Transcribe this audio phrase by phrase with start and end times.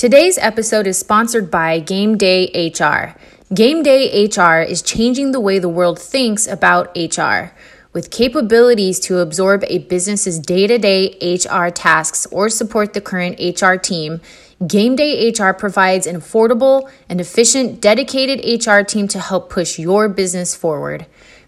[0.00, 3.14] Today's episode is sponsored by Game Day HR.
[3.52, 7.52] Game Day HR is changing the way the world thinks about HR.
[7.92, 13.38] With capabilities to absorb a business's day to day HR tasks or support the current
[13.38, 14.22] HR team,
[14.66, 20.08] Game Day HR provides an affordable and efficient dedicated HR team to help push your
[20.08, 21.04] business forward.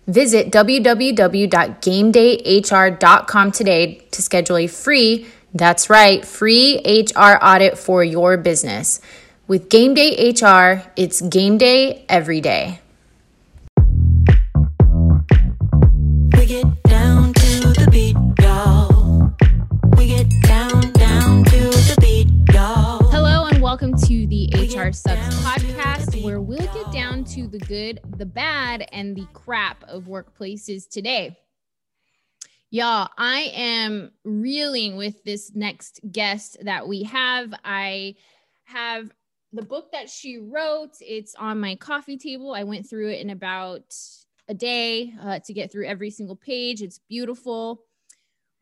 [0.07, 9.01] Visit www.gamedayhr.com today to schedule a free that's right, free HR audit for your business.
[9.47, 12.81] With Game Day HR, it's game day every day.
[16.37, 19.35] We get down to the beat, y'all.
[19.99, 23.11] We get down, down to the beat, y'all.
[23.11, 28.01] Hello and welcome to the HR Sucks podcast, where we'll get down to the good,
[28.17, 31.37] the bad, and the crap of workplaces today.
[32.75, 37.53] Y'all, I am reeling with this next guest that we have.
[37.67, 38.15] I
[38.65, 39.13] have
[39.53, 40.97] the book that she wrote.
[41.03, 42.55] It's on my coffee table.
[42.55, 43.95] I went through it in about
[44.49, 46.81] a day uh, to get through every single page.
[46.81, 47.83] It's beautiful.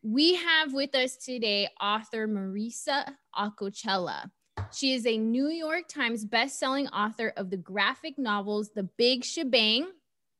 [0.02, 4.28] We have with us today author Marisa Acocella.
[4.72, 9.86] She is a New York Times bestselling author of the graphic novels The Big Shebang,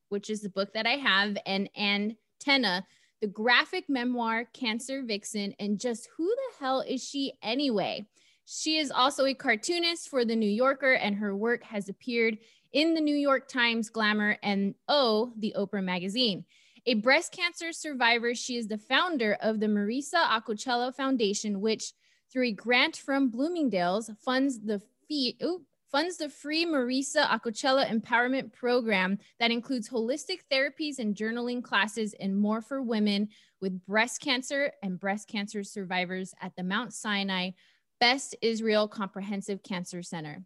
[0.09, 2.85] which is the book that I have, and Ann Tenna,
[3.21, 8.05] the graphic memoir Cancer Vixen, and just who the hell is she anyway?
[8.45, 12.39] She is also a cartoonist for The New Yorker, and her work has appeared
[12.73, 16.45] in the New York Times, Glamour, and Oh, the Oprah magazine.
[16.87, 21.93] A breast cancer survivor, she is the founder of the Marisa Acocella Foundation, which,
[22.33, 25.37] through a grant from Bloomingdale's, funds the fee.
[25.43, 32.15] Ooh, funds the free Marisa Acocella Empowerment Program that includes holistic therapies and journaling classes
[32.19, 33.27] and more for women
[33.59, 37.51] with breast cancer and breast cancer survivors at the Mount Sinai
[37.99, 40.43] Beth Israel Comprehensive Cancer Center.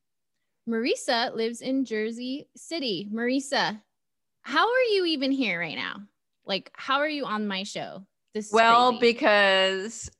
[0.68, 3.08] Marisa lives in Jersey City.
[3.14, 3.80] Marisa,
[4.42, 6.02] how are you even here right now?
[6.46, 8.06] Like, how are you on my show?
[8.34, 9.14] This well, crazy.
[9.14, 10.12] because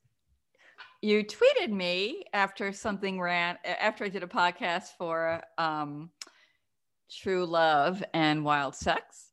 [1.05, 6.09] you tweeted me after something ran after I did a podcast for um,
[7.11, 9.29] True Love and Wild Sex,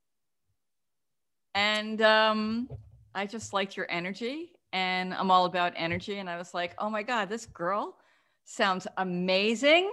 [1.55, 2.69] and um,
[3.15, 6.19] I just liked your energy, and I'm all about energy.
[6.19, 7.97] And I was like, oh my god, this girl
[8.44, 9.91] sounds amazing.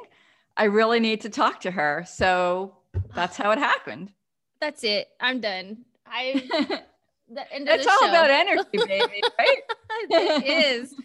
[0.57, 2.03] I really need to talk to her.
[2.05, 2.75] So
[3.15, 4.11] that's how it happened.
[4.59, 5.07] That's it.
[5.21, 5.85] I'm done.
[6.05, 6.81] I.
[7.31, 8.09] That's all show.
[8.09, 9.57] about energy, baby, right?
[10.09, 10.95] it is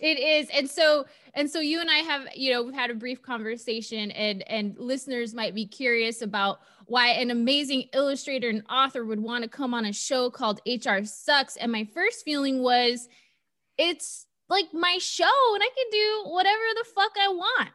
[0.00, 2.94] it is and so and so you and i have you know we've had a
[2.94, 9.04] brief conversation and and listeners might be curious about why an amazing illustrator and author
[9.04, 11.56] would want to come on a show called hr sucks.
[11.56, 13.08] And my first feeling was
[13.76, 17.70] it's like my show and i can do whatever the fuck i want.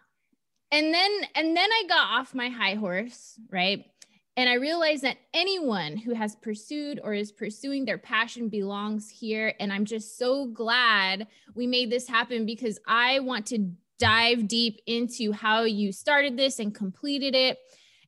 [0.71, 3.85] And then and then i got off my high horse right
[4.41, 9.53] and I realize that anyone who has pursued or is pursuing their passion belongs here.
[9.59, 13.69] And I'm just so glad we made this happen because I want to
[13.99, 17.59] dive deep into how you started this and completed it.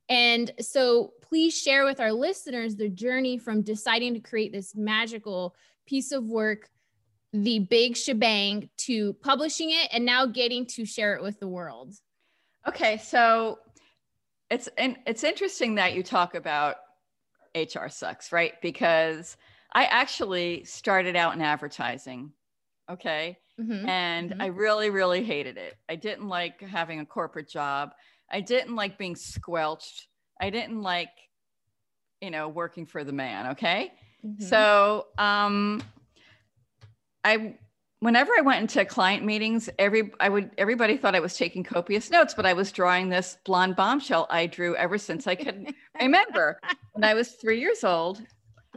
[0.08, 5.54] And so please share with our listeners the journey from deciding to create this magical
[5.86, 6.68] piece of work,
[7.32, 11.94] the big shebang, to publishing it and now getting to share it with the world.
[12.66, 13.60] Okay, so
[14.54, 16.76] it's and it's interesting that you talk about
[17.54, 18.54] HR sucks, right?
[18.62, 19.36] Because
[19.72, 22.32] I actually started out in advertising.
[22.90, 23.38] Okay.
[23.60, 23.88] Mm-hmm.
[23.88, 24.42] And mm-hmm.
[24.42, 25.74] I really, really hated it.
[25.88, 27.90] I didn't like having a corporate job.
[28.30, 30.08] I didn't like being squelched.
[30.40, 31.10] I didn't like,
[32.20, 33.48] you know, working for the man.
[33.52, 33.92] Okay.
[34.24, 34.44] Mm-hmm.
[34.44, 35.82] So um,
[37.22, 37.56] I
[38.04, 42.10] whenever I went into client meetings, every I would everybody thought I was taking copious
[42.10, 46.60] notes, but I was drawing this blonde bombshell I drew ever since I could remember.
[46.92, 48.20] When I was three years old,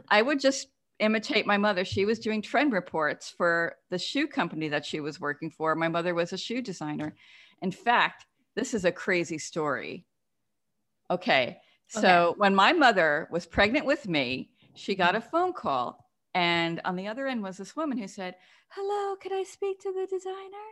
[0.08, 0.68] I would just
[0.98, 1.84] imitate my mother.
[1.84, 5.74] She was doing trend reports for the shoe company that she was working for.
[5.74, 7.14] My mother was a shoe designer.
[7.60, 8.24] In fact,
[8.56, 10.06] this is a crazy story.
[11.10, 11.58] Okay.
[11.88, 12.38] So okay.
[12.38, 16.07] when my mother was pregnant with me, she got a phone call.
[16.34, 18.36] And on the other end was this woman who said,
[18.68, 20.68] hello, could I speak to the designer?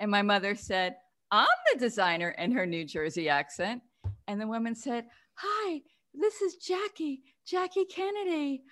[0.00, 0.96] And my mother said,
[1.30, 3.82] I'm the designer in her New Jersey accent.
[4.28, 5.80] And the woman said, Hi,
[6.14, 8.62] this is Jackie, Jackie Kennedy.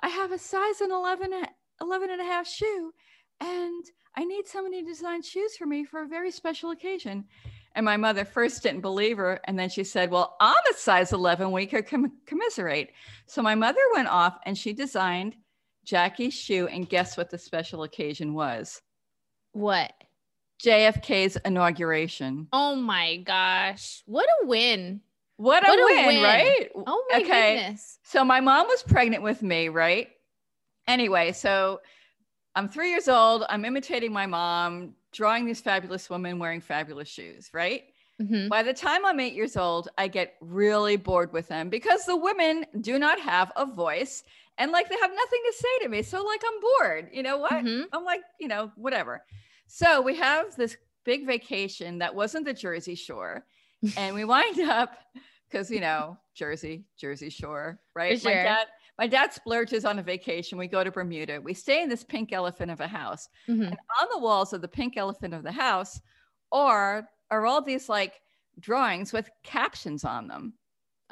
[0.00, 1.46] I have a size an 11, uh,
[1.80, 2.92] 11 and a half shoe,
[3.40, 3.84] and
[4.16, 7.24] I need somebody to design shoes for me for a very special occasion.
[7.74, 9.40] And my mother first didn't believe her.
[9.44, 11.50] And then she said, Well, I'm a size 11.
[11.50, 12.92] We could com- commiserate.
[13.26, 15.36] So my mother went off and she designed
[15.90, 18.82] Jackie's shoe, and guess what the special occasion was?
[19.52, 19.92] What?
[20.62, 22.48] JFK's inauguration.
[22.52, 24.02] Oh my gosh.
[24.06, 25.00] What a win.
[25.36, 26.22] What a, What a win, win.
[26.22, 26.68] right?
[26.74, 27.56] Oh my Okay.
[27.56, 27.98] goodness.
[28.02, 30.08] So my mom was pregnant with me, right?
[30.88, 31.80] Anyway, so
[32.54, 33.44] I'm three years old.
[33.48, 37.84] I'm imitating my mom, drawing these fabulous women wearing fabulous shoes, right?
[38.20, 38.48] Mhm.
[38.48, 42.16] By the time I'm eight years old, I get really bored with them because the
[42.16, 44.24] women do not have a voice
[44.58, 46.02] and like they have nothing to say to me.
[46.02, 47.08] So, like, I'm bored.
[47.12, 47.52] You know what?
[47.52, 47.84] Mhm.
[47.92, 49.24] I'm like, you know, whatever.
[49.66, 53.44] So, we have this big vacation that wasn't the Jersey Shore.
[53.96, 54.96] and we wind up
[55.48, 58.20] because, you know, Jersey, Jersey Shore, right?
[58.20, 58.66] For My dad.
[58.98, 60.56] My dad splurges on a vacation.
[60.56, 61.38] We go to Bermuda.
[61.42, 63.66] We stay in this pink elephant of a house Mhm.
[63.66, 66.00] and on the walls of the pink elephant of the house
[66.50, 68.22] are are all these like
[68.58, 70.54] drawings with captions on them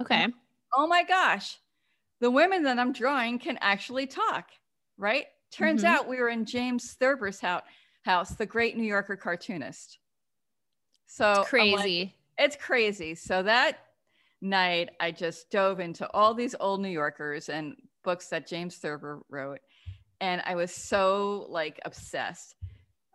[0.00, 0.28] Okay.
[0.74, 1.58] oh my gosh
[2.24, 4.46] the women that i'm drawing can actually talk
[4.96, 5.88] right turns Mhm.
[5.88, 7.62] out we were in james thurber's house
[8.06, 9.98] house the great new yorker cartoonist
[11.06, 12.14] so like, Crazy.
[12.38, 13.14] it's crazy.
[13.14, 13.78] So that
[14.40, 19.20] night, I just dove into all these old New Yorkers and books that James Thurber
[19.28, 19.60] wrote.
[20.20, 22.56] And I was so like obsessed.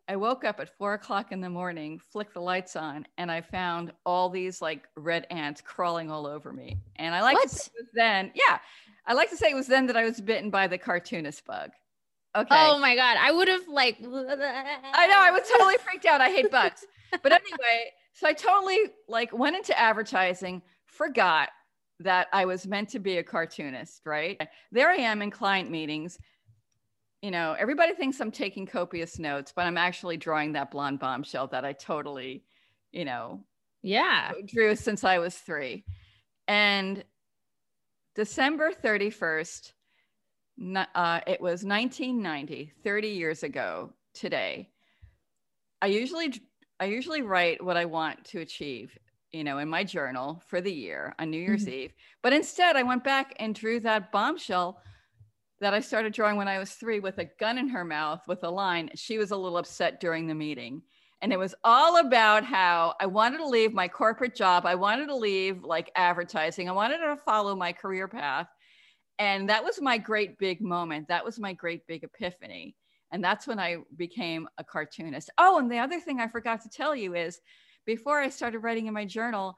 [0.07, 3.41] I woke up at four o'clock in the morning, flicked the lights on, and I
[3.41, 6.77] found all these like red ants crawling all over me.
[6.95, 7.49] And I like What?
[7.49, 8.59] to say it was then, yeah,
[9.05, 11.71] I like to say it was then that I was bitten by the cartoonist bug.
[12.35, 12.47] Okay.
[12.51, 13.17] Oh my god.
[13.19, 16.21] I would have like I know I was totally freaked out.
[16.21, 16.85] I hate bugs.
[17.11, 21.49] But anyway, so I totally like went into advertising, forgot
[22.01, 24.39] that I was meant to be a cartoonist, right?
[24.71, 26.17] There I am in client meetings.
[27.21, 31.47] You know, everybody thinks I'm taking copious notes, but I'm actually drawing that blonde bombshell
[31.47, 32.45] that I totally,
[32.91, 33.43] you know,
[33.81, 34.31] Yeah.
[34.45, 35.83] drew since I was three.
[36.47, 37.03] And
[38.19, 39.71] December 31st,
[40.93, 44.69] uh, it was 1990, 30 years ago today.
[45.81, 46.33] I usually
[46.81, 48.97] I usually write what I want to achieve,
[49.31, 51.93] you know, in my journal for the year on New Year's Eve.
[52.21, 54.81] But instead, I went back and drew that bombshell
[55.61, 58.43] that I started drawing when I was three with a gun in her mouth with
[58.43, 58.89] a line.
[58.95, 60.81] She was a little upset during the meeting.
[61.21, 64.65] And it was all about how I wanted to leave my corporate job.
[64.65, 66.69] I wanted to leave like advertising.
[66.69, 68.47] I wanted to follow my career path.
[69.17, 71.07] And that was my great big moment.
[71.09, 72.75] That was my great big epiphany.
[73.11, 75.29] And that's when I became a cartoonist.
[75.37, 77.41] Oh, and the other thing I forgot to tell you is
[77.85, 79.57] before I started writing in my journal,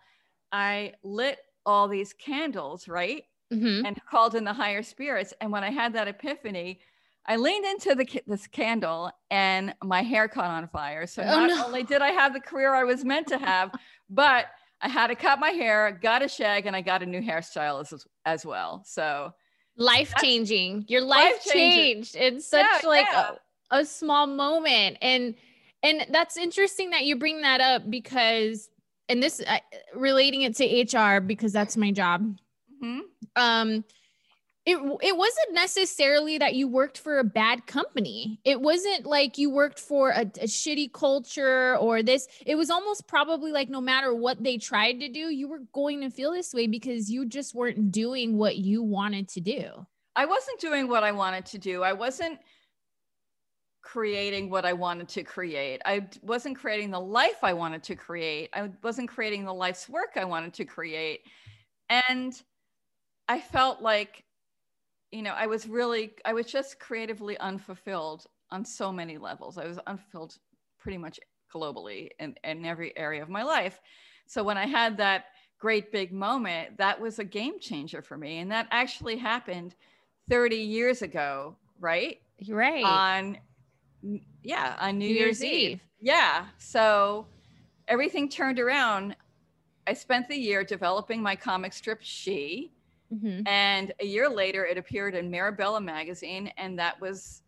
[0.52, 3.24] I lit all these candles, right?
[3.52, 3.84] Mhm.
[3.84, 5.34] and called in the higher spirits.
[5.42, 6.82] And when I had that epiphany,
[7.26, 11.06] I leaned into the this candle and my hair caught on fire.
[11.08, 11.66] So Oh, not no.
[11.66, 13.72] only did I have the career I was meant to have,
[14.10, 14.48] but
[14.82, 17.82] I had to cut my hair, got a shag, and I got a new hairstyle
[17.82, 18.84] as, as well.
[18.86, 19.34] So
[19.78, 20.86] Life changing.
[20.88, 23.32] Your life changed in such Yeah, like yeah.
[23.72, 24.98] A, a small moment.
[25.02, 25.36] And
[25.84, 28.70] and that's interesting that you bring that up because
[29.10, 29.60] and this uh,
[29.96, 32.36] relating it to HR because that's my job.
[32.84, 33.02] mhm.
[33.36, 33.84] um
[34.66, 38.40] it it wasn't necessarily that you worked for a bad company.
[38.46, 42.28] It wasn't like you worked for a, a shitty culture or this.
[42.46, 46.02] It was almost probably like no matter what they tried to do, you were going
[46.02, 49.88] to feel this way because you just weren't doing what you wanted to do.
[50.16, 51.82] I wasn't doing what I wanted to do.
[51.82, 52.38] I wasn't
[53.82, 55.82] creating what I wanted to create.
[55.86, 58.50] I wasn't creating the life I wanted to create.
[58.54, 61.22] I wasn't creating the life's work I wanted to create.
[61.90, 62.40] And
[63.28, 64.24] I felt like,
[65.12, 69.58] you know, I was really, I was just creatively unfulfilled on so many levels.
[69.58, 70.38] I was unfulfilled
[70.80, 71.20] pretty much
[71.54, 73.80] globally in, in every area of my life.
[74.26, 75.26] So when I had that
[75.60, 78.40] great big moment, that was a game changer for me.
[78.40, 79.76] And that actually happened
[80.30, 82.20] 30 years ago, right?
[82.48, 82.84] Right.
[82.84, 83.38] On,
[84.42, 85.70] yeah, on New, New Year's, Year's Eve.
[85.72, 85.82] Eve.
[86.00, 86.46] Yeah.
[86.58, 87.28] So
[87.88, 89.16] everything turned around.
[89.86, 92.72] I spent the year developing my comic strip, She.
[93.14, 93.48] Mhm.
[93.48, 96.52] And a year later, it appeared in Mirabella magazine.
[96.58, 97.42] And that was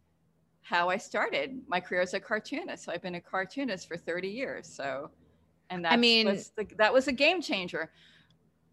[0.62, 2.84] how I started my career as a cartoonist.
[2.84, 4.68] So I've been a cartoonist for 30 years.
[4.68, 5.10] So,
[5.70, 7.92] and that I mean- was the, that was a game changer.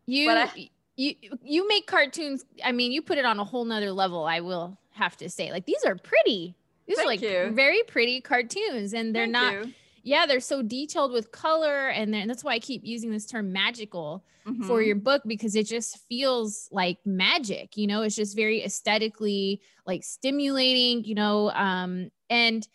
[0.06, 2.44] You But I- you you make cartoons.
[2.64, 4.25] I mean, you put it on a whole nother level.
[4.25, 6.54] I will have to say, like these are pretty.
[6.87, 7.50] These are like you.
[7.52, 9.52] very pretty cartoons, and they're Thank not.
[9.66, 9.73] you.
[10.02, 13.52] Yeah, they're so detailed with color, and, and that's why I keep using this term
[13.52, 14.25] magical
[14.66, 14.87] for Mhm.
[14.87, 17.76] your book because it just feels like magic.
[17.76, 21.04] You know, it's just very aesthetically like stimulating.
[21.04, 22.66] You know, um, and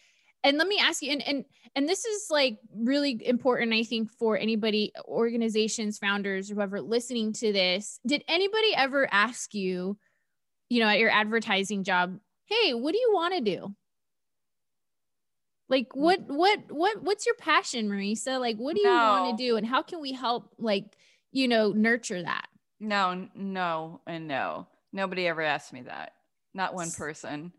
[0.43, 4.11] and let me ask you, and and and this is like really important, I think,
[4.11, 7.99] for anybody, organizations, founders, whoever listening to this.
[8.05, 9.97] Did anybody ever ask you,
[10.69, 13.75] you know, at your advertising job, hey, what do you want to do?
[15.69, 16.01] Like mm-hmm.
[16.01, 18.39] what what what what's your passion, Marisa?
[18.39, 18.93] Like what do you No.
[18.95, 20.85] want to do and how can we help like,
[21.31, 22.47] you know, nurture that?
[22.79, 24.67] No, no, and no.
[24.93, 26.13] Nobody ever asked me that.
[26.53, 27.51] Not one person.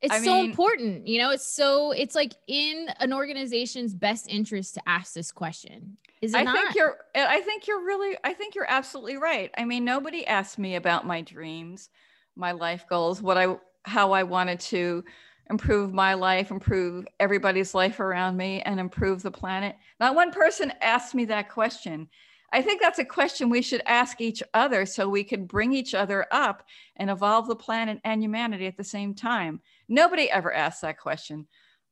[0.00, 4.28] It's I so mean- important, you know, it's so it's like in an organization's best
[4.28, 5.96] interest to ask this question.
[6.20, 6.56] Is it I not?
[6.56, 9.50] think you're eh, I think you're really I think you're absolutely right.
[9.56, 11.88] I mean, nobody asked me about my dreams,
[12.36, 15.04] my life goals, what I how I wanted to
[15.52, 19.76] improve my life, improve everybody's life around me and improve the planet.
[20.00, 22.08] Not one person asked me that question.
[22.54, 25.94] I think that's a question we should ask each other so we could bring each
[25.94, 26.64] other up
[26.96, 29.60] and evolve the planet and humanity at the same time.
[29.88, 31.46] Nobody ever asked that question.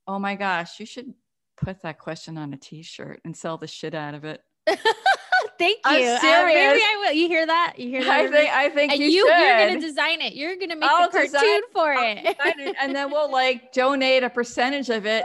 [0.07, 1.13] Oh my gosh, you should
[1.59, 4.43] put that question on a t-shirt and sell the shit out of it.
[5.61, 5.81] Thank you.
[5.85, 6.83] I'm Uh, maybe serious.
[6.83, 7.13] I will.
[7.13, 7.75] You hear that?
[7.79, 8.11] You hear that?
[8.11, 9.39] I think I think and you, you, should.
[9.39, 10.35] you're gonna design it.
[10.35, 12.37] You're gonna make I'll a cartoon design- for I'll it.
[12.59, 15.25] it, and then we'll like donate a percentage of it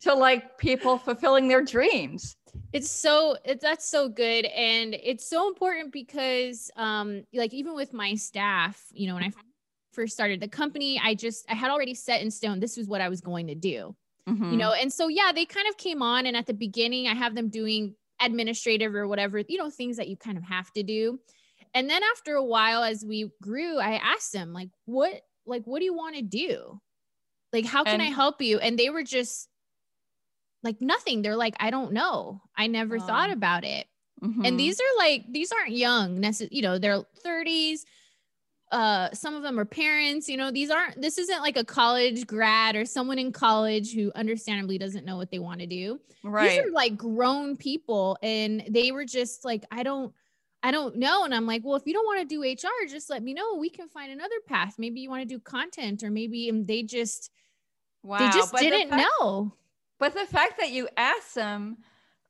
[0.00, 2.36] to like people fulfilling their dreams.
[2.72, 7.92] it's so it, that's so good and it's so important because um like even with
[7.92, 9.30] my staff you know when i
[9.92, 13.00] first started the company i just i had already set in stone this was what
[13.00, 13.94] i was going to do
[14.28, 14.52] Mhm.
[14.52, 17.14] you know and so yeah they kind of came on and at the beginning i
[17.14, 20.82] have them doing administrative or whatever you know things that you kind of have to
[20.82, 21.18] do.
[21.74, 25.78] And then after a while as we grew i asked them like what like what
[25.80, 26.80] do you want to do?
[27.52, 28.58] Like how can i help you?
[28.58, 29.48] And they were just
[30.62, 31.22] like nothing.
[31.22, 32.40] They're like i don't know.
[32.56, 33.34] I never thought Oh.
[33.34, 33.86] about it.
[34.22, 34.46] Mhm.
[34.46, 37.80] and these are like these aren't young necess- you know they're 30s
[38.74, 42.26] uh some of them are parents you know these aren't this isn't like a college
[42.26, 46.50] grad or someone in college who understandably doesn't know what they want to do right.
[46.50, 50.12] these are like grown people and they were just like i don't
[50.62, 53.08] i don't know and i'm like well if you don't want to do hr just
[53.08, 56.10] let me know we can find another path maybe you want to do content or
[56.10, 57.30] maybe they just
[58.02, 58.18] wow.
[58.18, 59.52] they just but didn't fact- know
[60.00, 61.78] But the fact that you asked them,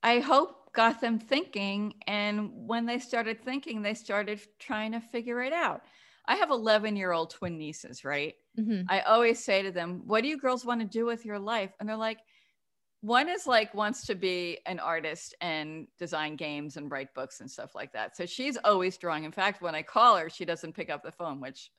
[0.03, 1.95] I hope got them thinking.
[2.07, 5.83] And when they started thinking, they started trying to figure it out.
[6.27, 8.35] I have 11 year old twin nieces, right?
[8.59, 8.87] Mhm.
[8.89, 11.73] I always say to them, What do you girls want to do with your life?
[11.79, 12.19] And they're like,
[13.03, 17.51] one is like wants to be an artist and design games and write books and
[17.51, 18.17] stuff like that.
[18.17, 19.25] So she's always drawing.
[19.25, 21.71] In fact, when I call her, she doesn't pick up the phone, which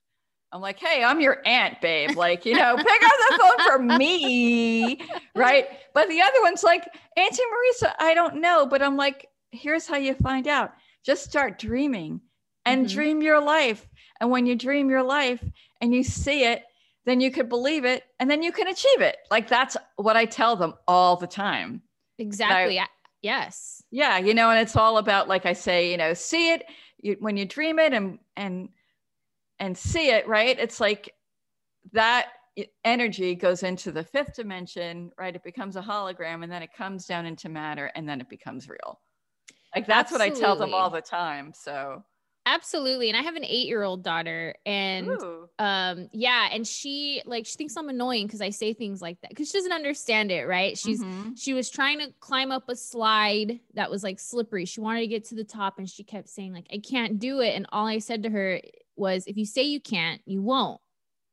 [0.52, 2.16] I'm like, hey, I'm your aunt, babe.
[2.16, 5.02] Like, you know, pick up the phone for me.
[5.36, 5.68] Right.
[5.94, 6.86] But the other one's like,
[7.18, 8.66] Auntie Marisa, I don't know.
[8.66, 10.72] But I'm like, here's how you find out.
[11.04, 12.22] Just start dreaming
[12.66, 12.92] and Mhm.
[12.92, 13.88] dream your life.
[14.20, 15.44] And when you dream your life
[15.82, 16.64] and you see it,
[17.06, 19.18] then you could believe it and then you can achieve it.
[19.30, 21.82] Like that's what I tell them all the time.
[22.18, 22.88] exactly I-
[23.22, 26.66] yes Yeah, you know, and it's all about like I say, you know, see it
[26.98, 28.70] you, when you dream it and and
[29.60, 30.58] and see it, right?
[30.60, 31.14] It's like
[31.92, 32.28] that
[32.86, 35.36] energy goes into the fifth dimension, right?
[35.36, 38.70] It becomes a hologram and then it comes down into matter and then it becomes
[38.70, 39.02] real.
[39.76, 41.54] Like that's what I tell them all the time.
[41.54, 42.04] So,
[42.46, 45.50] absolutely and i have an eight year old daughter and Ooh.
[45.60, 49.30] um yeah and she like she thinks i'm annoying because i say things like that
[49.30, 51.38] because she doesn't understand it right she's Mhm.
[51.38, 55.08] she was trying to climb up a slide that was like slippery she wanted to
[55.08, 57.88] get to the top and she kept saying like i can't do it and all
[57.88, 58.62] i said to her
[58.96, 60.80] was if you say you can't you won't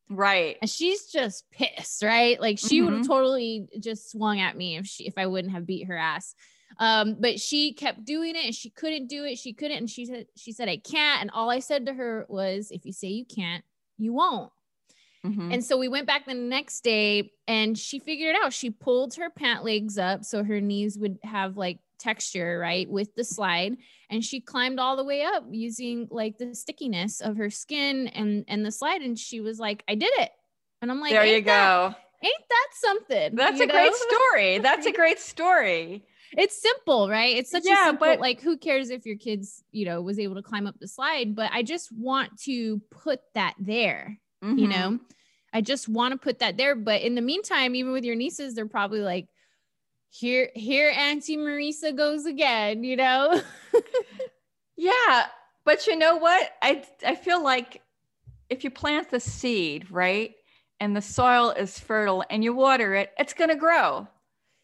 [0.09, 0.57] right.
[0.61, 3.07] and she's just pissed right like she would have Mhm.
[3.07, 6.35] totally just swung at me if she if i wouldn't have beat her ass
[6.79, 10.07] um but she kept doing it and she couldn't do it she couldn't and she
[10.07, 13.09] said she said i can't and all i said to her was if you say
[13.09, 13.64] you can't
[13.99, 14.50] you won't
[15.25, 15.55] Mhm.
[15.55, 18.52] and so we went back the next day and she figured it out.
[18.52, 23.14] She pulled her pant legs up so her knees would have like texture, right, with
[23.14, 23.76] the slide.
[24.11, 28.45] And she climbed all the way up using like the stickiness of her skin and
[28.49, 29.00] and the slide.
[29.02, 30.31] And she was like, I did it.
[30.81, 31.95] And I'm like, there you that- go.
[32.25, 33.37] ain't that something?
[33.37, 34.59] That's you a great story.
[34.59, 36.05] That's a great story.
[36.36, 37.36] It's simple, right?
[37.36, 40.18] It's such Yeah, a simple, but- like, who cares if your kids, you know, was
[40.18, 41.34] able to climb up the slide?
[41.34, 44.18] But I just want to put that there.
[44.42, 44.70] you Mhm.
[44.70, 44.98] know
[45.52, 48.56] i just want to put that there but in the meantime even with your nieces
[48.56, 49.28] they're probably like
[50.10, 53.40] here here auntie marisa goes again you know
[54.76, 55.26] Yeah,
[55.64, 56.50] but you know what?
[56.60, 57.82] I I feel like
[58.48, 60.34] if you plant the seed, right,
[60.80, 64.08] and the soil is fertile and you water it, it's going to grow.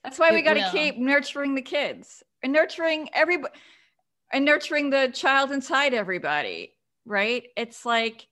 [0.08, 3.52] That's why we got to keep nurturing the kids and nurturing everybody
[4.32, 6.72] and nurturing the child inside everybody,
[7.04, 7.44] right?
[7.58, 8.26] It's like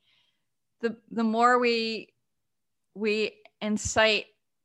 [0.80, 2.14] the the more we
[2.94, 4.24] we incite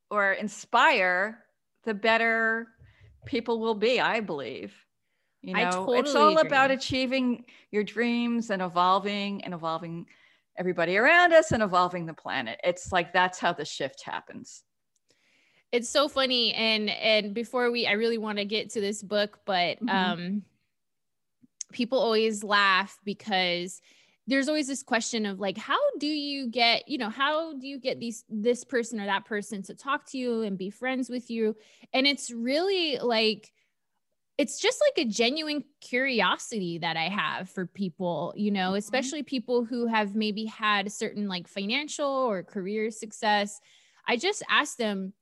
[0.09, 1.43] or inspire,
[1.83, 2.69] the better
[3.25, 4.73] people will be, I believe.
[5.41, 10.05] You I know, it's totally all about achieving your dreams and evolving and evolving
[10.57, 12.57] everybody around us and evolving the planet.
[12.63, 14.63] It's like that's how the shift happens.
[15.71, 19.39] It's so funny and and before we i really want to get to this book
[19.45, 19.89] but Mhm.
[19.89, 20.41] um
[21.71, 23.81] people always laugh because
[24.27, 27.79] there's always this question of like how do you get you know how do you
[27.79, 31.29] get these this person or that person to talk to you and be friends with
[31.29, 31.55] you
[31.93, 33.51] and it's really like
[34.37, 39.65] it's just like a genuine curiosity that I have for people, you know, especially people
[39.65, 43.59] who have maybe had certain like financial or career success.
[44.07, 45.13] I just ask them,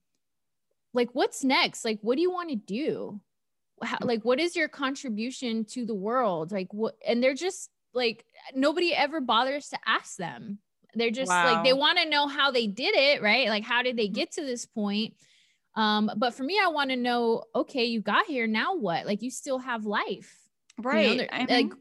[0.93, 1.85] like, what's next?
[1.85, 3.19] Like, what do you want to do?
[3.81, 6.51] How, like, what is your contribution to the world?
[6.51, 6.95] Like, what?
[7.07, 10.59] And they're just like, nobody ever bothers to ask them.
[10.95, 13.47] They're just like, they want to know how they did it, right?
[13.47, 15.13] Like, how did they get to this point?
[15.75, 19.05] Um, but for me, I want to know, okay, you got here, now what?
[19.05, 20.35] Like you still have life.
[20.77, 20.89] you know?
[20.89, 21.17] Right.
[21.19, 21.71] There- I like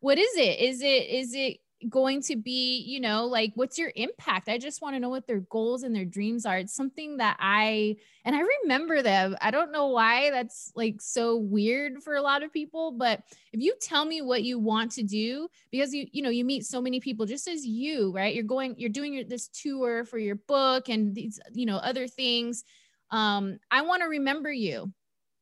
[0.00, 0.60] what is it?
[0.60, 4.48] Is it is it going to be, you know, like what's your impact?
[4.48, 6.58] I just want to know what their goals and their dreams are.
[6.58, 9.36] It's something that I and I remember them.
[9.40, 13.22] I don't know why that's like so weird for a lot of people, but
[13.52, 16.66] if you tell me what you want to do because you you know, you meet
[16.66, 18.34] so many people just as you, right?
[18.34, 22.06] You're going you're doing your, this tour for your book and these, you know, other
[22.06, 22.64] things.
[23.10, 24.92] Um I want to remember you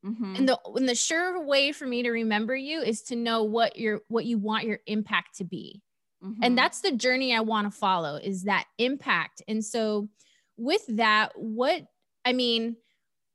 [0.05, 0.39] mhm.
[0.39, 3.77] and the and the sure way for me to remember you is to know what
[3.77, 5.83] your what you want your impact to be
[6.23, 6.39] Mhm.
[6.43, 10.09] and that's the journey i want to follow is that impact and so
[10.57, 11.83] with that what
[12.25, 12.77] i mean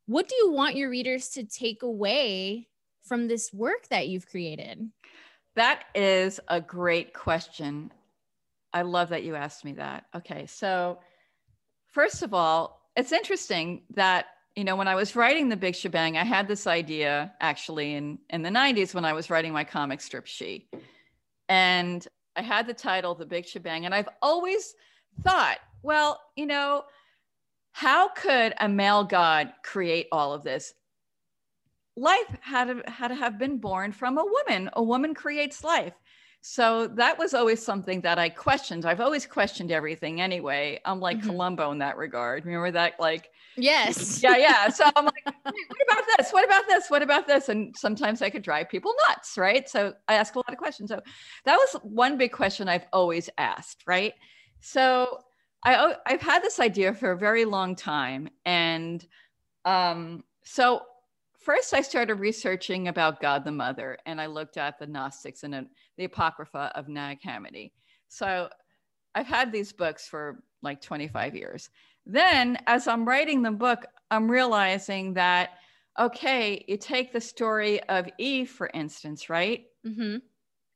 [0.05, 2.67] what do you want your readers to take away
[3.03, 4.91] from this work that you've created
[5.55, 7.91] That is a great question.
[8.73, 10.05] I love that you asked me that.
[10.15, 10.99] Okay, so
[11.87, 14.25] first of all, it's interesting that
[14.55, 18.17] you know when I was writing the Big Shebang, I had this idea actually in
[18.29, 20.67] in the '90s when I was writing my comic strip She,
[21.47, 24.75] and I had the title The Big Shebang, and I've always
[25.23, 26.83] thought, well, you know,
[27.71, 30.73] how could a male god create all of this?
[31.95, 34.69] life had to, had to have been born from a woman.
[34.73, 35.93] A woman creates life.
[36.41, 38.85] So that was always something that I questioned.
[38.85, 40.81] I've always questioned everything anyway.
[40.83, 41.23] I'm like Mhm.
[41.25, 42.45] Columbo in that regard.
[42.45, 42.99] Remember that?
[42.99, 44.69] Like, yes yeah, yeah.
[44.69, 46.31] So I'm like, "Wait, what about this?
[46.31, 46.89] What about this?
[46.89, 47.49] What about this?
[47.49, 49.67] And sometimes I could drive people nuts, right?
[49.67, 50.89] So I ask a lot of questions.
[50.89, 50.99] So
[51.45, 54.13] that was one big question I've always asked, right?
[54.59, 55.19] So
[55.63, 59.05] I I've had this idea for a very long time, and
[59.65, 60.81] um, so
[61.39, 65.67] first I started researching about God the Mother, and I looked at the Gnostics and
[65.97, 67.71] the Apocrypha of Nag Hammadi.
[68.07, 68.49] So
[69.15, 71.69] I've had these books for like 25 years.
[72.05, 75.51] Then, as I'm writing the book, I'm realizing that,
[75.99, 79.65] okay, you take the story of Eve, for instance, right?
[79.83, 80.17] hmm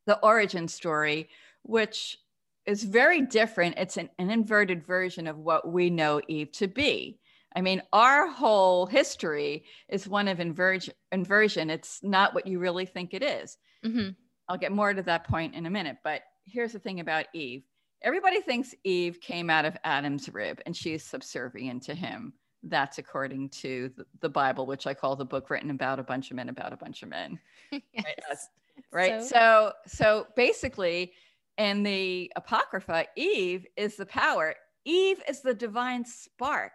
[0.06, 1.30] The origin story,
[1.64, 2.18] which
[2.66, 3.78] is very different.
[3.78, 7.20] It's an, an inverted version of what we know Eve to be.
[7.56, 11.70] I mean, our whole history is one of inverge, inversion.
[11.70, 13.58] It's not what you really think it is.
[13.84, 14.10] hmm
[14.50, 15.98] I'll get more to that point in a minute.
[16.06, 17.64] But here's the thing about Eve
[18.02, 22.34] everybody thinks Eve came out of Adam's rib and she's subservient to him.
[22.64, 26.36] That's according to the, Bible, which I call the book written about a bunch of
[26.38, 27.40] men about a bunch of men.
[27.72, 28.50] yes.
[28.92, 29.22] Right.
[29.22, 31.14] So- So, so basically,
[31.58, 34.56] in the Apocrypha, Eve is the power.
[34.86, 36.74] Eve is the divine spark.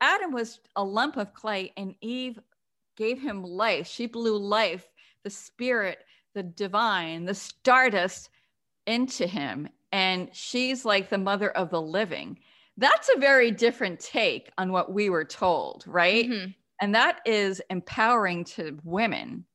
[0.00, 2.38] Adam was a lump of clay, and Eve
[2.96, 3.86] gave him life.
[3.86, 4.88] She blew life,
[5.22, 5.98] the spirit,
[6.34, 8.28] the divine, the stardust
[8.86, 9.68] into him.
[9.92, 12.38] And she's like the mother of the living.
[12.78, 16.28] That's a very different take on what we were told, right?
[16.28, 16.54] Mhm.
[16.80, 19.46] And that is empowering to women.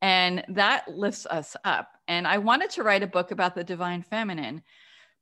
[0.00, 1.98] And that lifts us up.
[2.08, 4.62] And I wanted to write a book about the divine feminine.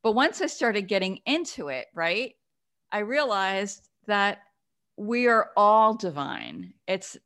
[0.02, 2.34] But once I started getting into it, right,
[2.92, 4.38] I realized that
[4.96, 6.74] we are all divine.
[6.86, 7.16] It's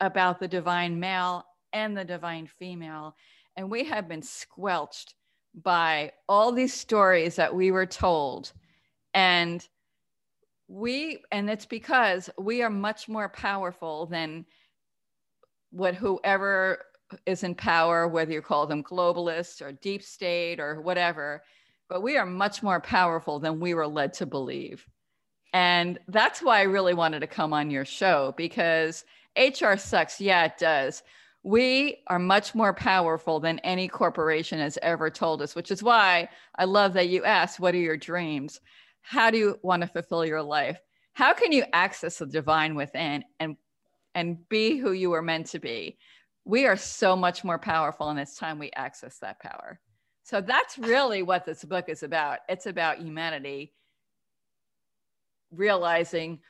[0.00, 3.16] about the divine male and the divine female.
[3.56, 5.14] And we have been squelched
[5.54, 8.52] by all these stories that we were told.
[9.12, 9.66] And
[10.68, 14.46] we, and it's because we are much more powerful than
[15.70, 16.78] what whoever
[17.26, 21.42] is in power, whether you call them globalists or deep state or whatever,
[21.88, 24.86] but we are much more powerful than we were led to believe.
[25.52, 29.04] And that's why I really wanted to come on your show because
[29.36, 30.20] HR sucks.
[30.20, 31.02] Yeah, it does.
[31.44, 36.30] We are much more powerful than any corporation has ever told us, which is why
[36.56, 38.60] I love that you asked, What are your dreams?
[39.02, 40.80] How do you want to fulfill your life?
[41.12, 43.56] How can you access the divine within and,
[44.14, 45.98] and be who you were meant to be?
[46.46, 49.78] We are so much more powerful, and it's time we access that power.
[50.22, 52.38] So that's really what this book is about.
[52.48, 53.74] It's about humanity
[55.50, 56.40] realizing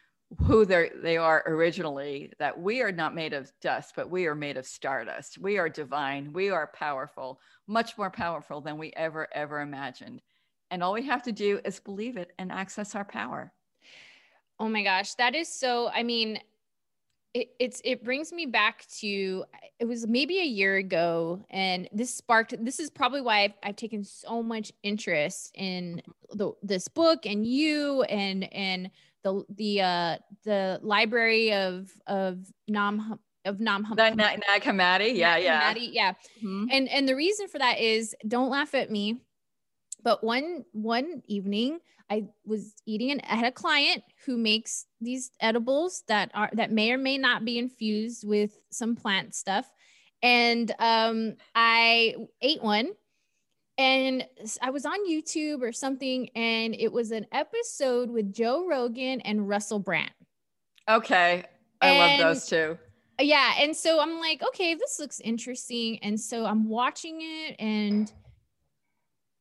[0.46, 4.34] who they they are originally that we are not made of dust but we are
[4.34, 9.28] made of stardust we are divine we are powerful much more powerful than we ever
[9.32, 10.20] ever imagined
[10.70, 13.52] and all we have to do is believe it and access our power
[14.60, 15.88] Oh my gosh, that is so.
[15.88, 16.38] I mean,
[17.32, 19.44] it, it's it brings me back to
[19.80, 22.54] it was maybe a year ago, and this sparked.
[22.64, 26.38] This is probably why I've, I've taken so much interest in mm-hmm.
[26.38, 28.90] the this book and you and and
[29.24, 35.34] the the uh the library of of Nam of Nam the Nag Nag Hammadi yeah
[35.34, 36.12] Nag yeah Hammadi, yeah.
[36.42, 36.68] Mhm.
[36.70, 39.18] And and the reason for that is don't laugh at me.
[40.02, 45.30] But one one evening I was eating and I had a client who makes these
[45.40, 49.70] edibles that are that may or may not be infused with some plant stuff.
[50.22, 52.90] And um I ate one
[53.78, 54.26] and
[54.62, 59.48] I was on YouTube or something and it was an episode with Joe Rogan and
[59.48, 60.10] Russell Brand.
[60.88, 61.44] okay
[61.80, 62.78] i And- love those two
[63.20, 63.52] Yeah.
[63.60, 66.00] And so I'm like, okay, this looks interesting.
[66.02, 68.12] And so I'm watching it and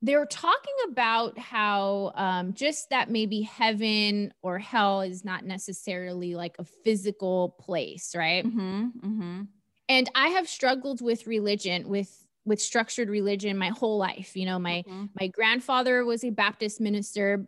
[0.04, 6.56] they're talking about how um, just that maybe heaven or hell is not necessarily like
[6.60, 8.46] a physical place, right?
[8.46, 9.42] hmm hmm
[9.90, 14.36] And I have struggled with religion, with with structured religion my whole life.
[14.36, 15.10] You know, my Mhm.
[15.20, 17.48] my grandfather was a Baptist minister,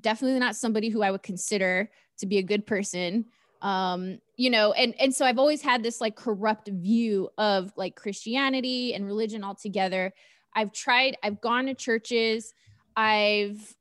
[0.00, 3.26] definitely not somebody who I would consider to be a good person.
[3.62, 7.96] Um, you know, and and so I've always had this like corrupt view of like
[7.96, 10.12] Christianity and religion altogether.
[10.54, 12.54] I've tried, I've gone to churches,
[12.96, 13.76] I've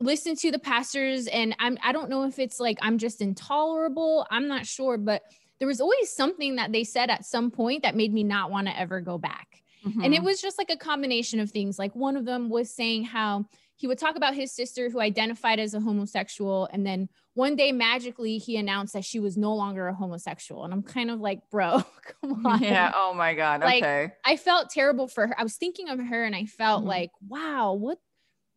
[0.00, 4.26] listened to the pastors, and I'm I don't know if it's like I'm just intolerable.
[4.30, 5.22] I'm not sure, but
[5.58, 8.66] there was always something that they said at some point that made me not want
[8.66, 9.62] to ever go back.
[10.02, 10.24] And it Mhm.
[10.24, 11.78] was just like a combination of things.
[11.78, 15.58] Like one of them was saying how he would talk about his sister who identified
[15.58, 16.68] as a homosexual.
[16.72, 20.64] And then one day magically he announced that she was no longer a homosexual.
[20.64, 21.82] And I'm kind of like, bro,
[22.20, 22.62] come on.
[22.68, 25.38] yeah oh my god Like, okay I felt terrible for her.
[25.38, 26.86] I was thinking of her and I felt Mhm.
[26.86, 27.98] like, wow, what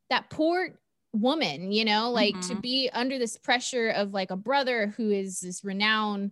[0.09, 0.79] that poor
[1.13, 2.61] woman, you know, like to Mhm.
[2.61, 6.31] be under this pressure of like a brother who is this renowned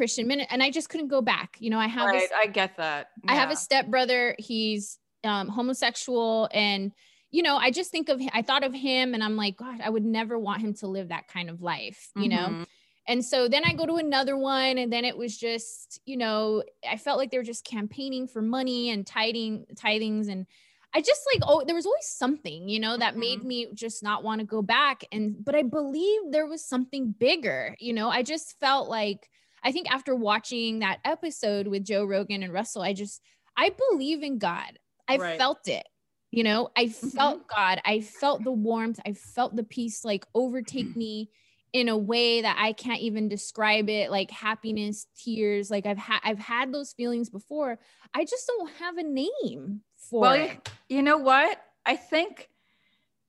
[0.00, 0.48] Christian minute.
[0.50, 1.58] And I just couldn't go back.
[1.60, 3.52] You know, I have right i get that I have Yeah.
[3.52, 4.34] a stepbrother.
[4.38, 6.92] He's um, homosexual, and
[7.30, 9.90] you know, I just think of I thought of him, and I'm like, God, I
[9.90, 12.48] would never want him to live that kind of life, you know.
[12.48, 12.66] Mhm.
[13.06, 16.62] And so then I go to another one, and then it was just, you know,
[16.88, 20.46] I felt like they were just campaigning for money and tithing, tithings, and
[20.94, 23.44] I just like, oh, there was always something, you know, that made Mhm.
[23.44, 25.04] me just not want to go back.
[25.12, 28.08] And but I believe there was something bigger, you know.
[28.08, 29.28] I just felt like
[29.62, 33.20] I think after watching that episode with Joe Rogan and Russell, I just
[33.56, 34.78] I believe in God.
[35.08, 35.38] I Right.
[35.38, 35.86] felt it.
[36.30, 37.54] You know, I felt mm-hmm.
[37.56, 37.80] God.
[37.84, 39.00] I felt the warmth.
[39.04, 41.30] I felt the peace like overtake me
[41.72, 45.70] in a way that I can't even describe it like happiness, tears.
[45.70, 47.78] Like I've had I've had those feelings before.
[48.14, 50.70] I just don't have a name for well it.
[50.88, 52.48] you, you know what i think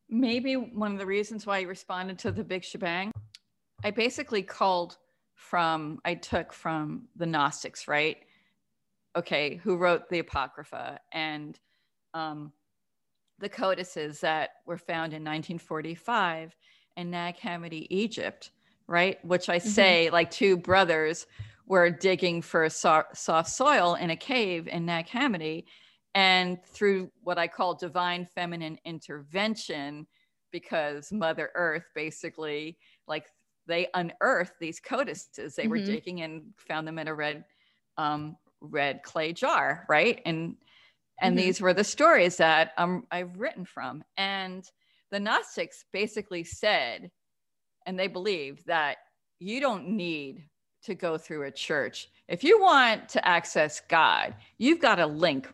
[0.09, 3.11] maybe one of the reasons why you responded to the big shebang
[3.83, 4.97] i basically called
[5.41, 8.17] from i took from the gnostics right?
[9.15, 10.99] Okay who wrote the apocrypha?
[11.11, 11.59] And
[12.13, 12.51] um,
[13.39, 16.55] the codices that were found in 1945
[16.97, 18.51] in nag hammadi egypt
[18.87, 19.23] right?
[19.25, 21.25] Which i say like two brothers
[21.71, 25.63] were digging for so- soft soil in a cave in nag hammadi.
[26.13, 30.05] And through what I call divine feminine intervention,
[30.51, 32.77] because Mother Earth basically,
[33.07, 33.27] like,
[33.71, 35.55] they unearthed these codices.
[35.55, 35.85] They were Mhm.
[35.85, 37.45] digging and found them in a red,
[37.97, 40.21] um, red clay jar, right?
[40.25, 40.57] And
[41.21, 41.39] and Mhm.
[41.39, 44.03] these were the stories that um, I've written from.
[44.17, 44.69] And
[45.11, 47.11] the Gnostics basically said,
[47.85, 48.97] and they believed that
[49.39, 50.49] you don't need
[50.83, 52.09] to go through a church.
[52.27, 55.51] If you want to access God, you've got a link,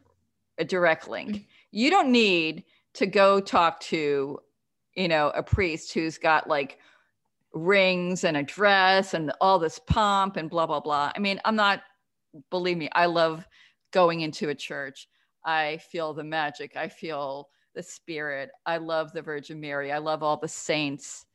[0.57, 1.47] a direct link.
[1.71, 4.39] You don't need to go talk to,
[4.95, 6.79] you know, a priest who's got like
[7.53, 11.11] rings and a dress and all this pomp and blah, blah, blah.
[11.15, 11.81] I mean, I'm not,
[12.49, 13.47] believe me, I love
[13.91, 15.07] going into a church.
[15.45, 16.75] I feel the magic.
[16.75, 18.49] I feel the spirit.
[18.65, 19.91] I love the Virgin Mary.
[19.91, 21.25] I love all the saints.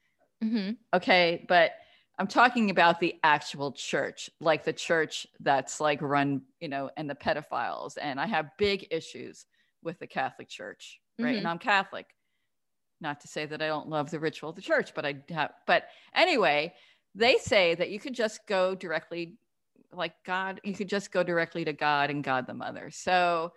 [0.43, 0.77] Mhm.
[0.93, 1.45] Okay.
[1.49, 1.73] But
[2.19, 7.09] I'm talking about the actual church, like the church that's like run, you know, and
[7.09, 7.97] the pedophiles.
[8.01, 9.47] And I have big issues
[9.83, 11.35] with the Catholic Church, right?
[11.35, 11.39] Mhm.
[11.39, 12.15] And I'm Catholic.
[13.03, 15.51] Not to say that I don't love the ritual of the church, but I have,
[15.67, 16.73] but anyway,
[17.17, 19.37] they say that you could just go directly,
[19.93, 22.91] like God, you could just go directly to God and God the Mother.
[22.93, 23.53] So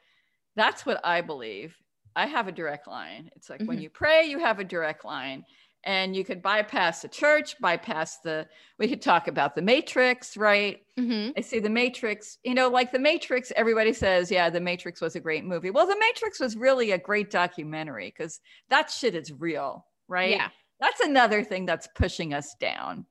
[0.55, 1.77] that's what I believe.
[2.15, 3.29] I have a direct line.
[3.35, 3.83] It's like when Mhm.
[3.83, 5.45] you pray, you have a direct line.
[5.85, 8.47] And you could bypass the church, bypass the,
[8.79, 10.83] we could talk about the Matrix, right?
[10.97, 11.33] Mhm.
[11.37, 15.15] I see the Matrix, you know, like the Matrix, everybody says, yeah, the Matrix was
[15.15, 15.69] a great movie.
[15.69, 20.31] Well, the Matrix was really a great documentary because that shit is real, right?
[20.31, 20.49] Yeah.
[20.79, 23.05] That's another thing that's pushing us down,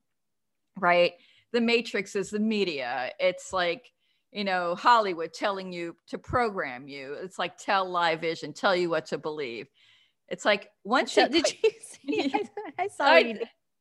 [0.76, 1.12] right?
[1.52, 3.12] The Matrix is the media.
[3.20, 3.92] It's like,
[4.32, 7.14] you know, Hollywood telling you to program you.
[7.22, 9.68] It's like tell live vision, tell you what to believe.
[10.34, 12.32] It's like once So, you did you see?
[12.78, 13.38] I, I saw I- you.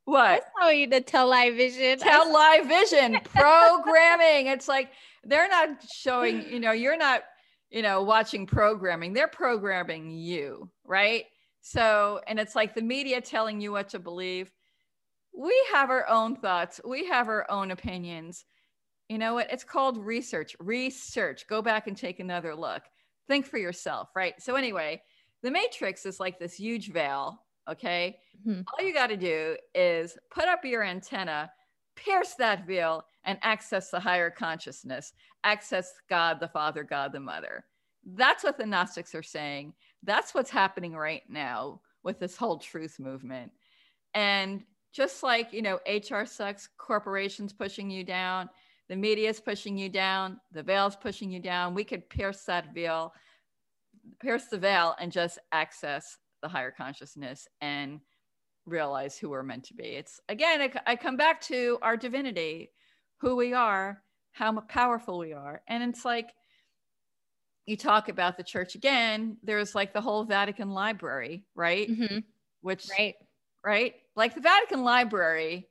[0.08, 1.98] I saw you to tell live vision.
[1.98, 4.48] Tell live vision programming.
[4.48, 4.92] It's like
[5.24, 7.24] they're not showing you know you're not
[7.72, 9.14] you know watching programming.
[9.14, 11.24] They're programming you right?
[11.62, 14.52] So and it's like the media telling you what to believe.
[15.36, 16.80] We have our own thoughts.
[16.88, 18.46] We have our own opinions.
[19.10, 19.52] You know what?
[19.52, 20.56] It's called research.
[20.60, 21.48] Research.
[21.48, 22.84] Go back and take another look.
[23.28, 24.36] Think for yourself right?
[24.40, 25.02] So anyway
[25.44, 28.20] the matrix is like this huge veil okay?
[28.46, 28.66] Mhm.
[28.68, 31.52] all you got to do is put up your antenna
[31.96, 37.66] pierce that veil and access the higher consciousness access god the father god the mother.
[38.06, 39.74] That's what the gnostics are saying.
[40.02, 43.52] That's what's happening right now with this whole truth movement.
[44.14, 48.50] And just like you know hr sucks corporations pushing you down
[48.90, 52.74] the media is pushing you down the veil's pushing you down we could pierce that
[52.74, 53.14] veil
[54.20, 58.00] pierce the veil and just access the higher consciousness and
[58.66, 62.72] realize who we're meant to be it's again I, I come back to our divinity
[63.18, 66.30] who we are how powerful we are and it's like
[67.66, 72.24] you talk about the church again there's like the whole vatican library right Mhm.
[72.62, 73.16] which Right.
[73.64, 73.96] right?
[74.16, 75.70] Like the Vatican Library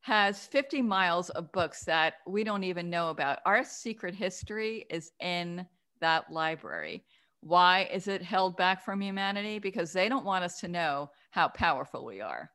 [0.00, 3.40] has 50 miles of books that we don't even know about.
[3.44, 5.66] Our secret history is in
[6.00, 7.04] that library.
[7.40, 9.58] Why is it held back from humanity?
[9.58, 12.50] Because they don't want us to know how powerful we are.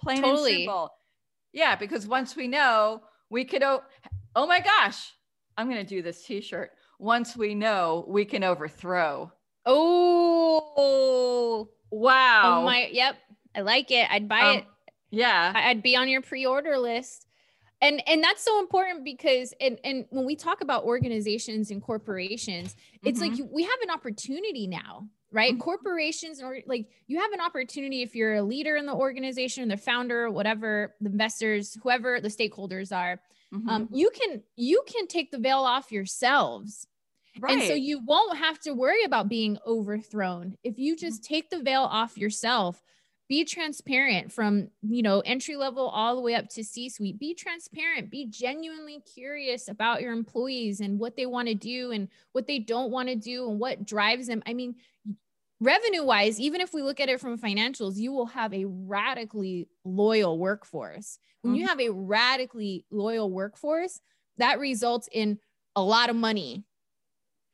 [0.00, 0.54] Plain Totally.
[0.54, 0.90] and simple.
[1.52, 3.82] Yeah, because once we know, we could, oh,
[4.34, 5.12] oh my gosh,
[5.56, 6.70] I'm going to do this t shirt.
[6.98, 9.30] Once we know, we can overthrow.
[9.66, 11.68] Oh.
[11.90, 12.60] Wow.
[12.60, 12.88] Oh my.
[12.90, 13.16] Yep.
[13.54, 14.10] I like it.
[14.10, 14.64] I'd buy Um, it.
[15.10, 15.52] yeah.
[15.54, 17.26] I'd be on your pre-order list.
[17.84, 22.76] And and that's so important because and and when we talk about organizations and corporations,
[23.04, 23.38] it's like Mhm.
[23.38, 25.58] you, we have an opportunity now, right?
[25.58, 25.60] Mhm.
[25.60, 29.76] Corporations or like you have an opportunity if you're a leader in the organization, the
[29.76, 33.20] founder, whatever, the investors, whoever the stakeholders are,
[33.50, 33.74] Mhm.
[33.74, 36.86] um, you can you can take the veil off yourselves
[37.36, 37.48] Right.
[37.48, 41.24] and so you won't have to worry about being overthrown if you just Mm-hmm.
[41.24, 42.82] take the veil off yourself
[43.28, 47.34] be transparent from you know entry level all the way up to c suite be
[47.34, 48.10] transparent.
[48.10, 52.58] Be genuinely curious about your employees and what they want to do and what they
[52.58, 54.42] don't want to do and what drives them.
[54.46, 54.76] I mean
[55.60, 59.68] revenue wise even if we look at it from financials you will have a radically
[59.84, 61.18] loyal workforce.
[61.42, 61.68] When you Mhm.
[61.68, 64.00] have a radically loyal workforce
[64.38, 65.38] that results in
[65.76, 66.64] a lot of money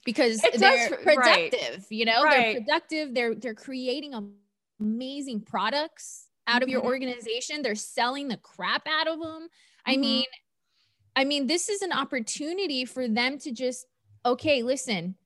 [0.04, 1.50] because It they're right.
[1.52, 2.26] productive you know?
[2.30, 3.14] They're productive.
[3.14, 4.34] They're they're creating am-
[4.80, 6.86] amazing products out of your Mhm.
[6.86, 9.48] organization they're selling the crap out of them
[9.86, 10.00] i Mhm.
[10.00, 10.24] mean
[11.16, 13.86] i mean this is an opportunity for them to just
[14.24, 15.16] okay listen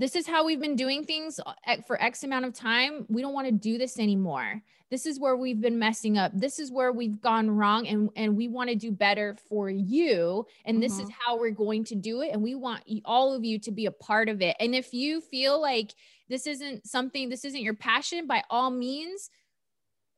[0.00, 3.04] this is how we've been doing things uh, for x amount of time.
[3.08, 4.62] We don't want to do this anymore.
[4.90, 6.32] This is where we've been messing up.
[6.34, 10.46] This is where we've gone wrong and and we want to do better for you
[10.64, 11.14] and this is Mhm.
[11.20, 13.92] how we're going to do it and we want all of you to be a
[13.92, 14.56] part of it.
[14.58, 15.94] And if you feel like
[16.28, 19.30] this isn't something this isn't your passion by all means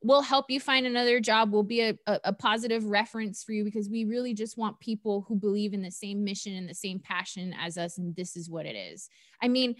[0.03, 3.65] we'll help you find another job we'll be a, a, a positive reference for you
[3.65, 6.99] because we really just want people who believe in the same mission and the same
[6.99, 9.09] passion as us and this is what it is
[9.43, 9.75] i mean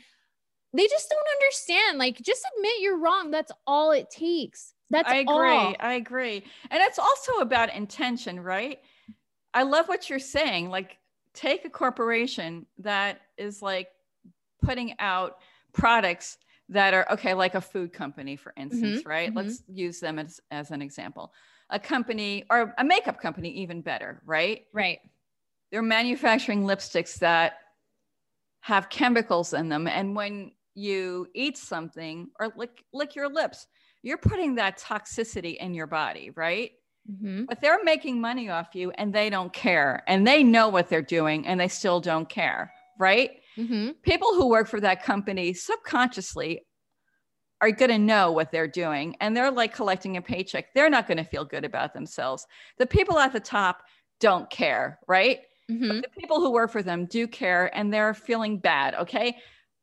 [0.75, 5.17] they just don't understand like just admit you're wrong that's all it takes that's I
[5.17, 5.35] agree.
[5.35, 5.75] all.
[5.81, 6.45] I agree.
[6.71, 8.79] And it's also about intention, right?
[9.55, 10.69] I love what you're saying.
[10.69, 10.99] Like,
[11.33, 13.89] take a corporation that is like
[14.63, 15.39] putting out
[15.73, 16.37] products
[16.73, 19.31] that are okay, like a food company, for instance, right?
[19.33, 19.37] mhm.
[19.37, 21.33] Let's use them as, as an example.
[21.71, 24.67] A company or a makeup company, even better, right?
[24.73, 24.99] right
[25.71, 27.55] they're manufacturing lipsticks that
[28.61, 33.67] have chemicals in them and when you eat something or lick lick your lips
[34.03, 36.73] you're putting that toxicity in your body right
[37.11, 37.47] Mhm.
[37.49, 41.03] but they're making money off you and they don't care and they know what they're
[41.03, 44.03] doing and they still don't care right Mhm.
[44.03, 46.63] people who work for that company subconsciously
[47.61, 51.07] are going to know what they're doing and they're like collecting a paycheck they're not
[51.07, 52.47] going to feel good about themselves
[52.79, 53.85] the people at the top
[54.21, 56.03] don't care right Mhm.
[56.03, 59.39] the people who work for them do care and they're feeling bad okay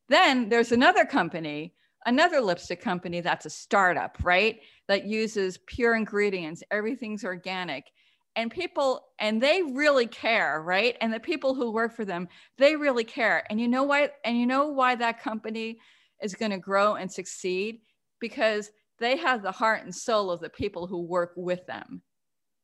[0.09, 1.73] then there's another company
[2.05, 4.61] another lipstick company that's a startup, right?
[4.87, 7.91] That uses pure ingredients, everything's organic.
[8.39, 10.95] And people, and they really care, right?
[11.01, 13.43] And the people who work for them, they really care.
[13.49, 14.11] And you know why?
[14.23, 15.79] And you know why that company
[16.23, 17.81] is going to grow and succeed?
[18.21, 22.01] Because they have the heart and soul of the people who work with them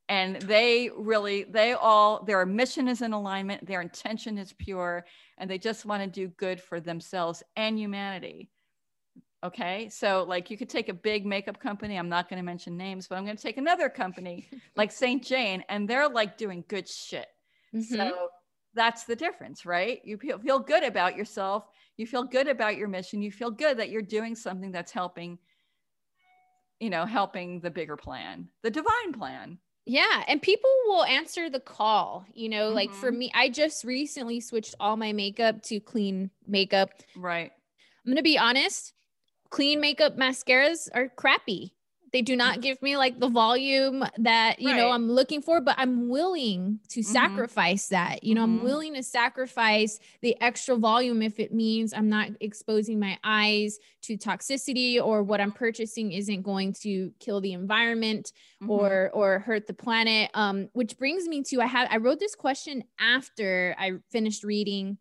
[0.08, 5.04] and they really they all their mission is in alignment their intention is pure
[5.40, 8.50] and they just want to do good for themselves and humanity
[9.46, 12.76] okay so like you could take a big makeup company i'm not going to mention
[12.76, 16.64] names but i'm going to take another company like st jane and they're like doing
[16.68, 17.28] good shit
[17.74, 17.96] Mhm.
[17.96, 18.30] so
[18.74, 23.22] that's the difference right you feel, good about yourself you feel good about your mission
[23.22, 25.38] you feel good that you're doing something that's helping
[26.80, 31.60] you know helping the bigger plan the divine plan Yeah, and people will answer the
[31.60, 32.26] call.
[32.34, 33.20] You know, like for Mhm.
[33.20, 36.90] me, I just recently switched all my makeup to clean makeup.
[37.16, 37.52] right
[38.06, 38.94] I'm going to be honest,
[39.56, 41.72] clean makeup mascaras are crappy.
[42.12, 44.94] They do not give me like the volume that, you know, Mm-hmm.
[44.96, 47.12] I'm looking for, but I'm willing to Mhm.
[47.13, 48.24] sacrifice that.
[48.26, 48.63] You know, I'm Mhm.
[48.63, 54.18] willing to sacrifice the extra volume if it means I'm not exposing my eyes to
[54.18, 58.70] toxicity or what I'm purchasing isn't going to kill the environment Mhm.
[58.70, 62.36] or or hurt the planet um which brings me to i had i wrote this
[62.36, 64.98] question after i finished reading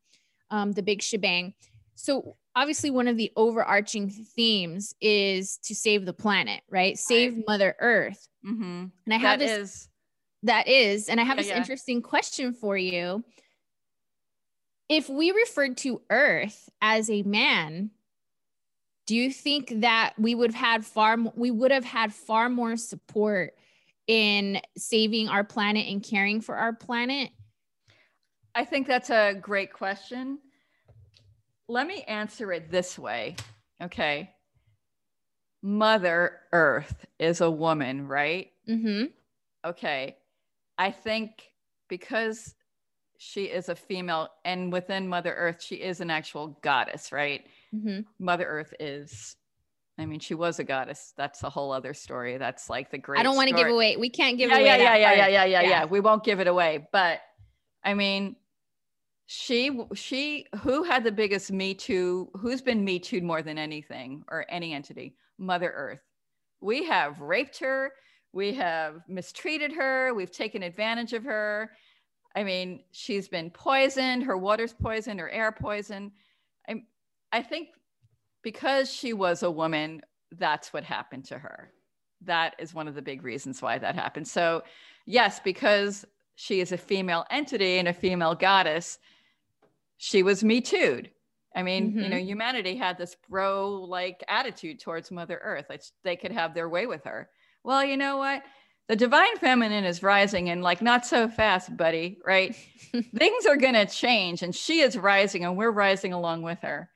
[0.51, 1.55] um the big shebang
[1.97, 7.75] so obviously one of the overarching themes is to save the planet right save mother
[7.81, 8.91] earth Mhm.
[9.05, 9.89] and i have That this is-
[10.45, 11.57] that is and i have Yeah, this yeah.
[11.59, 13.25] interesting question for you
[14.89, 17.91] if we referred to earth as a man
[19.07, 22.77] do you think that we would have had far we would have had far more
[22.77, 23.55] support
[24.07, 27.31] in saving our planet and caring for our planet
[28.57, 30.39] I think that's a great question.
[31.69, 33.37] Let me answer it this way.
[33.83, 34.31] Okay.
[35.63, 38.51] Mother Earth is a woman, right?
[38.69, 39.05] mm-hmm
[39.67, 40.17] Okay.
[40.77, 41.31] I think
[41.89, 42.55] because
[43.17, 47.47] she is a female and within Mother Earth, she is an actual goddess, right?
[47.75, 49.37] mm-hmm Mother Earth is,
[49.99, 51.15] I mean, she was a goddess.
[51.17, 52.37] That's a whole other story.
[52.37, 54.67] That's like the great i don't want to give away we can't give yeah, away
[54.67, 55.69] yeah, yeah, yeah, yeah, yeah, Yeah.
[55.69, 55.85] yeah.
[55.87, 57.21] We won't give it away, but
[57.83, 58.37] I mean,
[59.27, 62.31] she, she, who had the biggest Me Too?
[62.35, 65.17] Who's been Me Too more than anything or any entity?
[65.39, 66.03] Mother Earth.
[66.61, 67.93] We have raped her.
[68.33, 70.13] We have mistreated her.
[70.15, 71.71] We've taken advantage of her.
[72.37, 74.25] I mean, she's been poisoned.
[74.25, 75.21] Her water's poisoned.
[75.21, 76.13] Her air poisoned.
[76.69, 76.83] I,
[77.33, 77.69] I think
[78.43, 81.73] because she was a woman, that's what happened to her.
[82.23, 84.27] That is one of the big reasons why that happened.
[84.27, 84.63] So,
[85.07, 86.05] yes, because
[86.37, 88.99] she is a female entity and a female goddess,
[89.97, 91.05] she was me too.
[91.57, 92.27] I mean, you know, mm-hmm.
[92.27, 95.67] humanity had this bro like attitude towards Mother Earth.
[95.71, 97.29] Like they could have their way with her.
[97.63, 98.43] Well, you know what?
[98.89, 102.55] The divine feminine is rising and like not so fast, buddy, right?
[103.17, 106.91] Things are going to change and she is rising and we're rising along with her.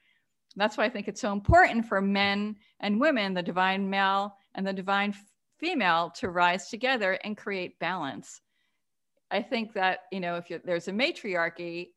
[0.56, 4.66] That's why I think it's so important for men and women, the divine male and
[4.66, 5.14] the divine
[5.60, 8.40] female, to rise together and create balance.
[9.30, 11.94] I think that, you know, if there's a matriarchy,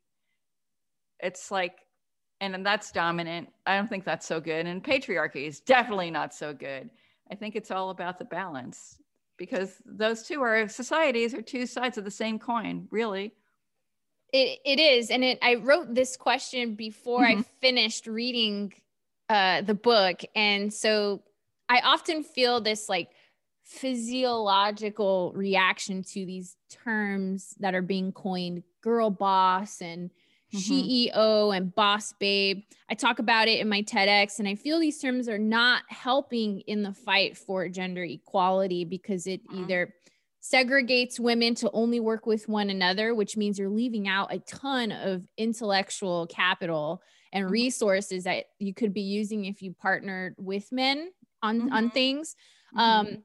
[1.22, 1.78] it's like,
[2.40, 3.48] and that's dominant.
[3.66, 4.66] I don't think that's so good.
[4.66, 6.90] And patriarchy is definitely not so good.
[7.30, 8.98] I think it's all about the balance
[9.38, 13.34] because those two are societies are two sides of the same coin, really.
[14.32, 15.10] It, it is.
[15.10, 17.44] And it, I wrote this question before I Mhm.
[17.60, 18.72] finished reading
[19.28, 20.22] uh, the book.
[20.34, 21.22] And so
[21.68, 23.10] I often feel this like
[23.62, 30.10] physiological reaction to these terms that are being coined girl boss and
[30.52, 30.92] Mhm.
[30.92, 32.62] CEO and boss babe.
[32.90, 36.60] I talk about it in my TEDx, and I feel these terms are not helping
[36.62, 39.52] in the fight for gender equality because it Mhm.
[39.58, 39.94] either
[40.42, 44.90] segregates women to only work with one another, which means you're leaving out a ton
[44.92, 47.00] of intellectual capital
[47.32, 47.50] and Mhm.
[47.50, 51.12] resources that you could be using if you partnered with men
[51.42, 51.90] on on Mhm.
[51.90, 52.34] things.
[52.72, 52.82] Mhm.
[52.82, 53.24] Um,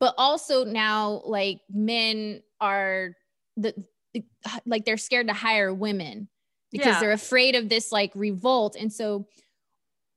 [0.00, 3.14] but also now like men are
[3.56, 3.74] the,
[4.14, 4.24] the
[4.66, 6.28] like they're scared to hire women
[6.70, 7.00] because Yeah.
[7.00, 8.76] they're afraid of this like revolt.
[8.76, 9.26] And so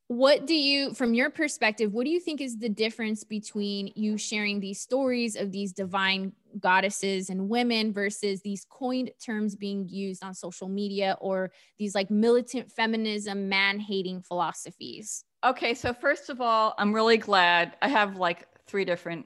[0.08, 4.18] what do you from your perspective what do you think is the difference between you
[4.18, 10.24] sharing these stories of these divine goddesses and women versus these coined terms being used
[10.24, 16.42] on social media or these like militant feminism man hating philosophies Okay, so first of
[16.42, 19.26] all, I'm really glad I have like three different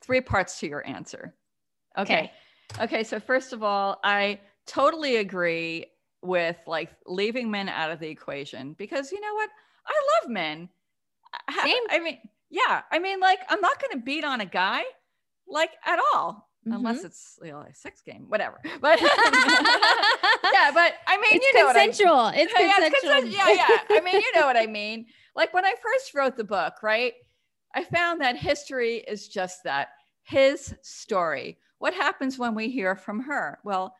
[0.00, 1.34] three parts to your answer.
[1.98, 2.30] Okay.
[2.80, 5.86] Okay, so first of all, I totally agree
[6.24, 9.50] with like leaving men out of the equation because you know what?
[9.86, 10.68] I love men.
[11.62, 11.82] Same.
[11.90, 12.18] I mean,
[12.50, 12.82] yeah.
[12.90, 14.82] I mean, like, I'm not going to beat on a guy,
[15.48, 17.04] like, at all, unless Mhm.
[17.06, 18.60] it's you know, a sex game, whatever.
[18.80, 21.88] But yeah, but I mean, it's you know what I mean.
[21.90, 22.28] consensual.
[22.34, 23.30] It's Yeah, it's consensual.
[23.32, 23.78] yeah, yeah.
[23.90, 25.06] I mean, you know what I mean.
[25.36, 27.14] Like when I first wrote the book, right?
[27.74, 29.88] I found that history is just that
[30.22, 31.58] his story.
[31.78, 33.58] What happens when we hear from her?
[33.64, 33.94] Well,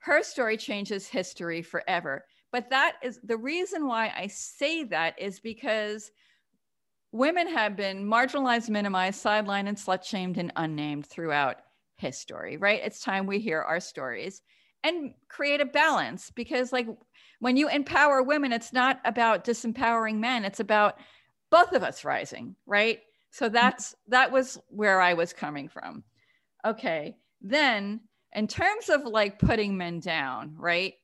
[0.00, 2.24] her story changes history forever.
[2.52, 6.10] But that is the reason why I say that is because
[7.12, 11.56] women have been marginalized, minimized, sidelined, and slut shamed and unnamed throughout
[11.96, 12.80] history, right?
[12.82, 14.42] It's time we hear our stories
[14.84, 16.86] and create a balance because, like,
[17.40, 20.98] when you empower women, it's not about disempowering men, it's about
[21.50, 23.00] both of us rising, right?
[23.30, 23.54] So mm-hmm.
[23.54, 26.04] that's that was where I was coming from.
[26.64, 27.16] Okay.
[27.40, 28.00] Then
[28.34, 30.94] in terms of like putting men down, right?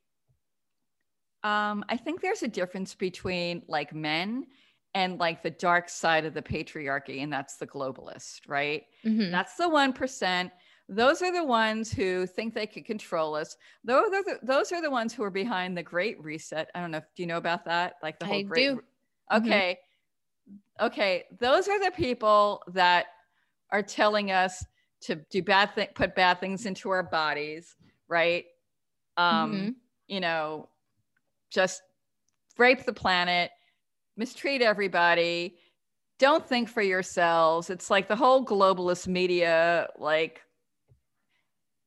[1.43, 4.47] Um, I think there's a difference between like men
[4.95, 8.85] and like the dark side of the patriarchy, and that's the globalist, right?
[9.05, 9.31] Mhm.
[9.31, 10.53] That's the 1%.
[10.89, 13.57] Those are the ones who think they can control us.
[13.83, 16.71] Those are the, those are the ones who are behind the Great Reset.
[16.75, 16.99] I don't know.
[16.99, 17.95] if Do you know about that?
[18.03, 18.71] Like the whole I Great.
[18.77, 18.81] do.
[19.35, 19.63] Mhm.
[19.63, 19.79] Okay.
[20.81, 21.25] Okay.
[21.39, 23.07] Those are the people that
[23.71, 24.65] are telling us
[25.05, 27.77] to do bad thing, put bad things into our bodies,
[28.09, 28.47] right?
[29.17, 29.75] Um, Mhm.
[30.07, 30.69] you know,
[31.51, 31.83] just
[32.59, 33.51] rape the planet,
[34.17, 35.59] mistreat everybody,
[36.19, 37.71] don't think for yourselves.
[37.71, 40.41] It's like the whole globalist media, like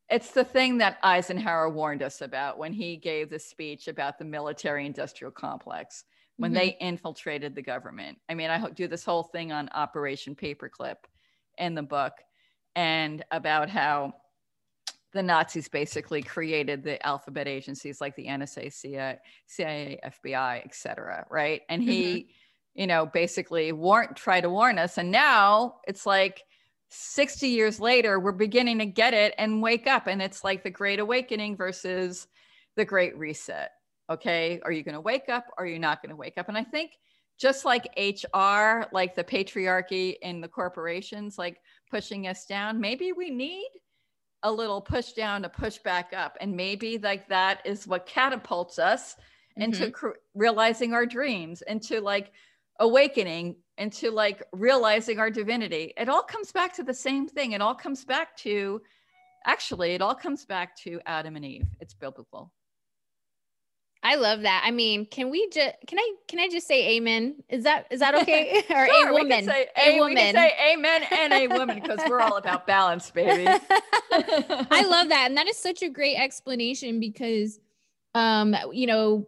[0.10, 4.26] it's the thing that Eisenhower warned us about when he gave the speech about the
[4.26, 6.06] military industrial complex
[6.38, 8.18] when they infiltrated the government.
[8.30, 10.98] I mean, I do this whole thing on Operation Paperclip
[11.58, 12.14] in the book
[12.78, 14.14] and about how
[15.12, 19.18] the Nazis basically created the alphabet agencies like the NSA, CIA,
[19.48, 21.62] CIA FBI, et cetera, right?
[21.70, 22.82] And he, mm-hmm.
[22.82, 25.00] you know, basically warned, tried to warn us.
[25.00, 26.44] And now it's like
[26.90, 30.06] 60 years later, we're beginning to get it and wake up.
[30.06, 32.28] And it's like the Great Awakening versus
[32.76, 33.72] the Great Reset.
[34.08, 34.60] Okay.
[34.64, 35.46] Are you going to wake up?
[35.58, 36.48] Or are you not going to wake up?
[36.48, 36.92] And I think
[37.40, 41.60] just like HR, like the patriarchy in the corporations, like
[41.90, 43.70] pushing us down, maybe we need
[44.44, 46.38] a little push down to push back up.
[46.40, 49.16] And maybe like that is what catapults us
[49.56, 49.92] into mm-hmm.
[49.92, 52.32] cr- realizing our dreams, into like
[52.80, 55.94] awakening, into like realizing our divinity.
[55.98, 57.54] It all comes back to the same thing.
[57.54, 58.82] It all comes back to
[59.46, 61.68] actually, it all comes back to Adam and Eve.
[61.80, 62.52] It's biblical.
[64.04, 64.64] I love that.
[64.66, 67.44] I mean, can we just can I can I just say amen?
[67.50, 68.60] Is that is that okay?
[68.70, 69.46] or Sure, a we can woman?
[69.46, 70.16] say a We woman.
[70.18, 73.46] can say amen and a woman because we're all about balance, baby.
[74.12, 75.26] I love that.
[75.28, 77.60] And that is such a great explanation because
[78.16, 79.28] um, you know,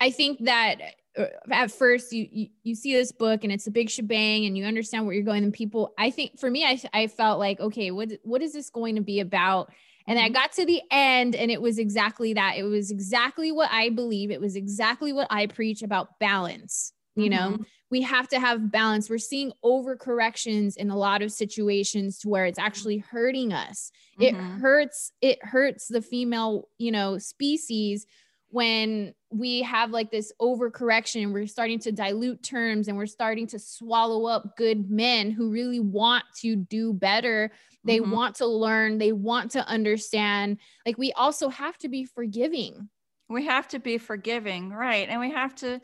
[0.00, 0.76] I think that
[1.18, 4.56] uh, at first you, you you see this book and it's a big shebang and
[4.56, 7.58] you understand where you're going and people I think for me I I felt like
[7.60, 9.72] okay what what is this going to be about
[10.10, 10.34] and I Mhm.
[10.34, 14.30] got to the end and it was exactly that it was exactly what I believe
[14.30, 17.64] it was exactly what I preach about balance you know Mhm.
[17.90, 22.46] we have to have balance we're seeing overcorrections in a lot of situations to where
[22.46, 23.90] it's actually hurting us
[24.20, 24.60] it Mhm.
[24.60, 28.06] hurts it hurts the female you know species
[28.52, 33.58] when we have like this overcorrection we're starting to dilute terms and we're starting to
[33.58, 37.50] swallow up good men who really want to do better
[37.84, 38.12] they Mhm.
[38.12, 42.88] want to learn they want to understand like we also have to be forgiving
[43.30, 45.08] we have to be forgiving, right?
[45.08, 45.80] And we have to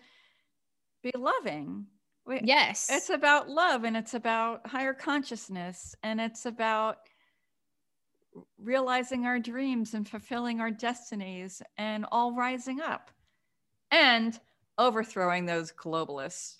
[1.03, 1.86] be loving.
[2.26, 6.99] We, yes It's about love and it's about higher consciousness and it's about
[8.59, 13.12] realizing our dreams and fulfilling our destinies and all rising up
[13.92, 14.38] and
[14.76, 16.57] overthrowing those globalists.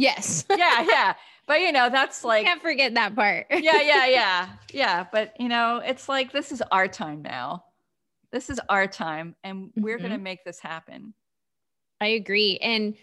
[0.00, 1.14] Yes Yeah, yeah.
[1.46, 4.48] But you know, that's like can't forget that part yeah, yeah, yeah.
[4.72, 7.64] Yeah, but you know, it's like this is our time now.
[8.32, 10.24] This is our time and we're going to mm-hmm.
[10.24, 11.14] make this happen.
[12.00, 12.58] I agree.
[12.62, 12.94] And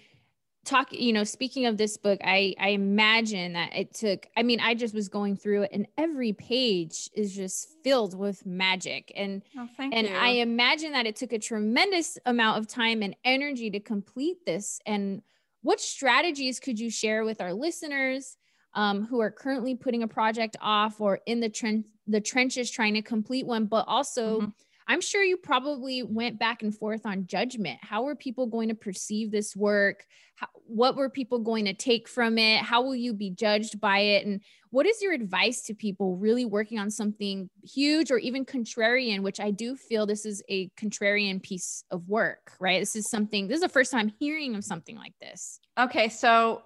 [0.68, 4.60] talk, you know, speaking of this book, I I imagine that it took, I mean,
[4.60, 9.12] I just was going through it and every page is just filled with magic.
[9.16, 10.16] And Oh, and you.
[10.16, 14.80] I imagine that it took a tremendous amount of time and energy to complete this.
[14.86, 15.22] And
[15.68, 18.38] what strategies could you share with our listeners
[18.74, 23.02] um, who are currently putting a project off or in the the trenches trying to
[23.02, 24.54] complete one, but also Mhm.
[24.88, 27.80] I'm sure you probably went back and forth on judgment.
[27.82, 30.06] How were people going to perceive this work?
[30.36, 32.62] How, what were people going to take from it?
[32.62, 34.26] How will you be judged by it?
[34.26, 39.22] And what is your advice to people really working on something huge or even contrarian,
[39.22, 42.80] which I do feel this is a contrarian piece of work, right?
[42.80, 45.60] This is something, this is the first time hearing of something like this.
[45.78, 46.64] Okay, so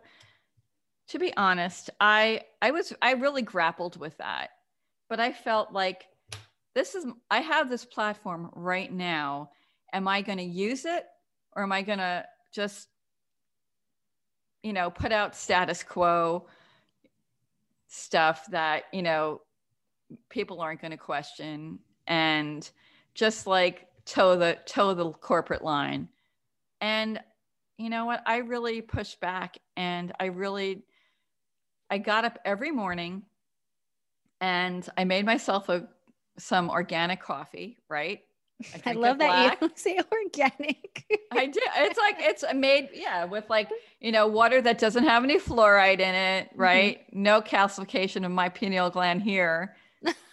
[1.12, 4.52] to be honest, I I was I really grappled with that.
[5.10, 6.06] But I felt like
[6.74, 9.52] this is I have this platform right now.
[9.94, 11.06] Am I going to use it
[11.56, 12.88] or am I going to just
[14.64, 16.46] you know, put out status quo
[17.88, 19.42] stuff that, you know,
[20.30, 22.70] people aren't going to question and
[23.14, 26.08] just like toe the toe the corporate line.
[26.80, 27.20] And
[27.78, 28.22] you know what?
[28.26, 30.84] I really pushed back and I really
[31.90, 33.24] I got up every morning
[34.40, 35.88] and I made myself a
[36.38, 38.22] some organic coffee, right?
[38.86, 41.06] I, love that you say organic.
[41.32, 41.60] I do.
[41.78, 43.70] It's like it's made, yeah, with like
[44.00, 46.62] you know water that doesn't have any fluoride in it, mm-hmm.
[46.62, 47.00] right?
[47.00, 47.24] Mm-hmm.
[47.24, 49.76] No calcification of my pineal gland here.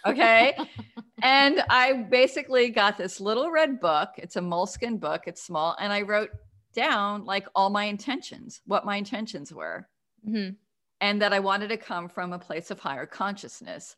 [0.05, 0.57] Okay.
[1.21, 4.09] and I basically got this little red book.
[4.17, 5.23] It's a moleskin book.
[5.27, 6.29] It's small, and I wrote
[6.73, 9.87] down like all my intentions, what my intentions were,
[10.27, 10.53] mm-hmm.
[11.01, 13.95] and that I wanted to come from a place of higher consciousness.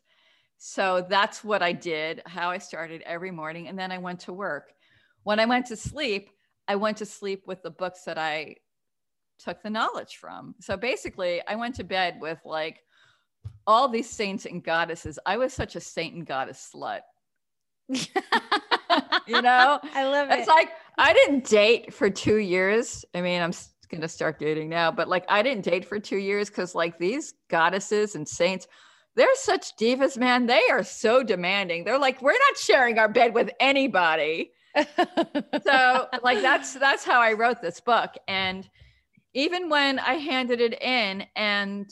[0.64, 3.66] So that's what I did, how I started every morning.
[3.66, 4.72] And then I went to work.
[5.24, 6.30] When I went to sleep,
[6.68, 8.54] I went to sleep with the books that I
[9.40, 10.54] took the knowledge from.
[10.60, 12.78] So basically, I went to bed with like
[13.66, 15.18] all these saints and goddesses.
[15.26, 17.00] I was such a saint and goddess slut.
[17.88, 20.38] you know, I love it.
[20.38, 23.04] It's like I didn't date for two years.
[23.16, 23.52] I mean, I'm
[23.90, 27.00] going to start dating now, but like I didn't date for two years because like
[27.00, 28.68] these goddesses and saints
[29.14, 30.46] they're such divas, man.
[30.46, 31.84] They are so demanding.
[31.84, 34.52] They're like, we're not sharing our bed with anybody.
[35.64, 38.14] so like that's that's how I wrote this book.
[38.26, 38.68] And
[39.34, 41.90] even when I handed it in and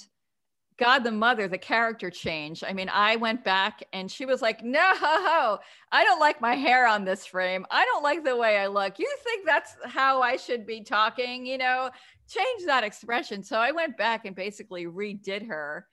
[0.78, 2.64] God the mother, the character changed.
[2.64, 5.58] I mean, I went back and she was like, No, I
[5.92, 7.66] don't like my hair on this frame.
[7.70, 8.98] I don't like the way I look.
[8.98, 11.44] You think that's how I should be talking?
[11.44, 11.90] You know,
[12.28, 13.42] change that expression.
[13.42, 15.86] So I went back and basically redid her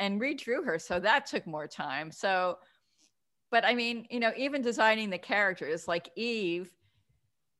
[0.00, 0.78] and redrew her.
[0.78, 2.10] So that took more time.
[2.10, 2.58] So,
[3.50, 6.72] but I mean, you know, even designing the characters like Eve,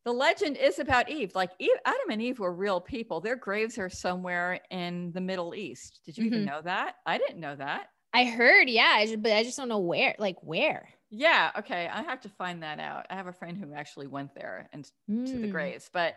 [0.05, 1.33] the legend is about Eve.
[1.35, 3.21] Like Eve, Adam and Eve were real people.
[3.21, 6.01] Their graves are somewhere in the Middle East.
[6.05, 6.35] Did you mm-hmm.
[6.35, 6.97] even know that?
[7.07, 7.89] I didn't know that.
[8.13, 10.89] I heard, yeah, but I just don't know where, like where.
[11.11, 11.89] Yeah, okay.
[11.93, 13.07] I have to find that out.
[13.11, 15.27] I have a friend who actually went there and mm.
[15.27, 15.53] to the mm.
[15.53, 16.17] graves, but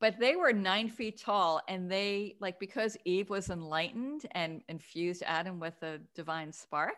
[0.00, 5.22] but they were nine feet tall and they like because eve was enlightened and infused
[5.26, 6.94] adam with a divine spark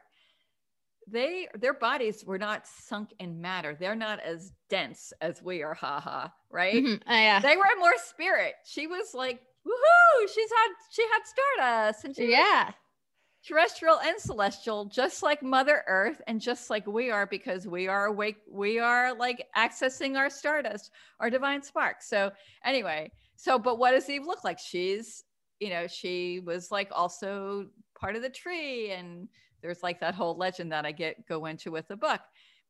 [1.10, 3.76] they their bodies were not sunk in matter.
[3.78, 6.74] They're not as dense as we are haha right?
[6.74, 7.08] Mm-hmm.
[7.08, 7.40] uh, yeah.
[7.40, 8.54] they were more spirit.
[8.64, 10.28] She was like woohoo!
[10.32, 12.66] She's had she had stardust and she yeah.
[12.66, 12.74] was,
[13.46, 18.06] terrestrial and celestial, just like Mother Earth and just like we are, because we are
[18.06, 22.02] awake, we are like accessing our stardust, our divine spark.
[22.02, 22.30] So,
[22.64, 24.58] anyway, so, but what does Eve look like?
[24.58, 25.24] She's,
[25.58, 27.66] you know, she was like also
[27.98, 29.28] part of the tree, and
[29.62, 32.20] there's like that whole legend that I get go into with the book.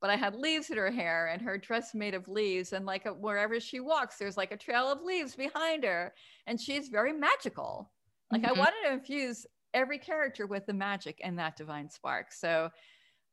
[0.00, 3.06] But I had leaves in her hair and her dress made of leaves, and like
[3.18, 6.14] wherever she walks, there's like a trail of leaves behind her,
[6.46, 7.90] and she's very magical.
[8.30, 8.54] Like mm-hmm.
[8.54, 12.32] I wanted to infuse every character with the magic and that divine spark.
[12.32, 12.70] So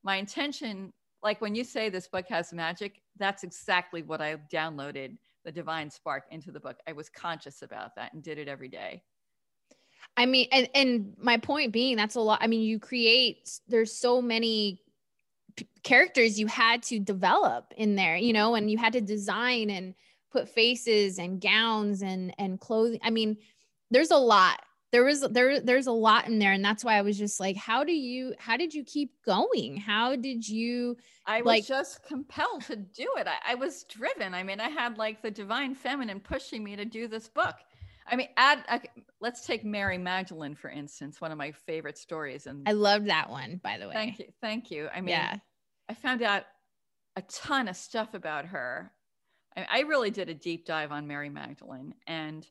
[0.04, 5.18] my intention, like when you say this book has magic, that's exactly what I downloaded
[5.44, 6.78] the divine spark into the book.
[6.88, 9.02] I was conscious about that and did it every day.
[10.16, 12.40] I mean, and, and my point being, that's a lot.
[12.42, 14.82] I mean, you create, there's so many
[15.56, 19.70] p- characters you had to develop in there, you know, and you had to design
[19.70, 19.94] and
[20.32, 23.00] put faces and gowns and, and clothing.
[23.04, 23.38] I mean,
[23.92, 24.60] there's a lot
[24.92, 27.56] there was there there's a lot in there and that's why i was just like
[27.56, 29.78] how do you how did you keep going?
[29.78, 33.28] How did you i like, was just compelled to do it.
[33.28, 34.34] I, I, was driven.
[34.34, 37.56] I mean i had like the divine feminine pushing me to do this book.
[38.10, 38.80] I mean add uh,
[39.20, 43.30] let's take mary magdalene for instance one of my favorite stories and i love that
[43.30, 43.94] one by the way.
[43.94, 44.90] Thank you thank you.
[44.94, 45.38] I mean yeah.
[45.90, 46.44] I found out
[47.16, 48.92] a ton of stuff about her.
[49.56, 52.48] I, I really did a deep dive on mary magdalene and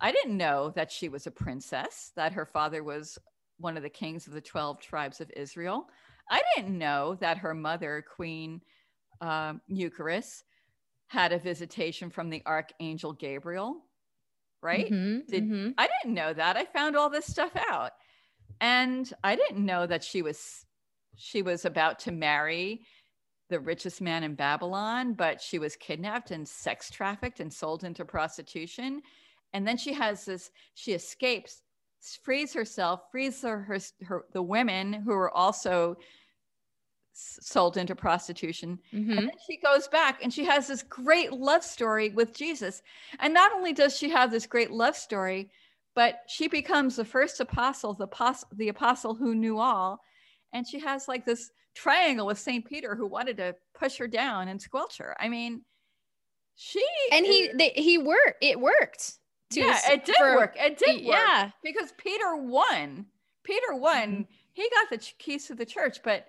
[0.00, 3.18] I didn't know that she was a princess, that her father was
[3.58, 5.86] one of the kings of the 12 tribes of Israel.
[6.30, 8.62] I didn't know that her mother, Queen
[9.20, 10.42] uh, Eucharis,
[11.08, 13.82] had a visitation from the Archangel Gabriel,
[14.62, 14.90] right?
[14.90, 15.70] Mm-hmm, Did, mm-hmm.
[15.76, 16.56] I didn't know that.
[16.56, 17.92] I found all this stuff out.
[18.60, 20.64] And I didn't know that she was
[21.16, 22.82] she was about to marry
[23.50, 28.04] the richest man in Babylon, but she was kidnapped and sex trafficked and sold into
[28.04, 29.02] prostitution
[29.52, 31.62] and then she has this she escapes
[32.22, 35.96] frees herself frees her, her, her the women who are also
[37.12, 39.10] sold into prostitution mm-hmm.
[39.10, 42.82] and then she goes back and she has this great love story with jesus
[43.18, 45.50] and not only does she have this great love story
[45.94, 50.00] but she becomes the first apostle, the, pos- the apostle who knew all.
[50.52, 52.64] And she has like this triangle with St.
[52.64, 55.16] Peter who wanted to push her down and squelch her.
[55.20, 55.62] I mean,
[56.56, 58.42] she And he is- they, he worked.
[58.42, 59.18] It worked.
[59.50, 60.54] To yeah, it did for- work.
[60.58, 61.50] It did work Yeah.
[61.62, 63.06] because Peter won.
[63.44, 64.08] Peter won.
[64.10, 64.22] Mm-hmm.
[64.52, 66.26] He got the keys to the church, but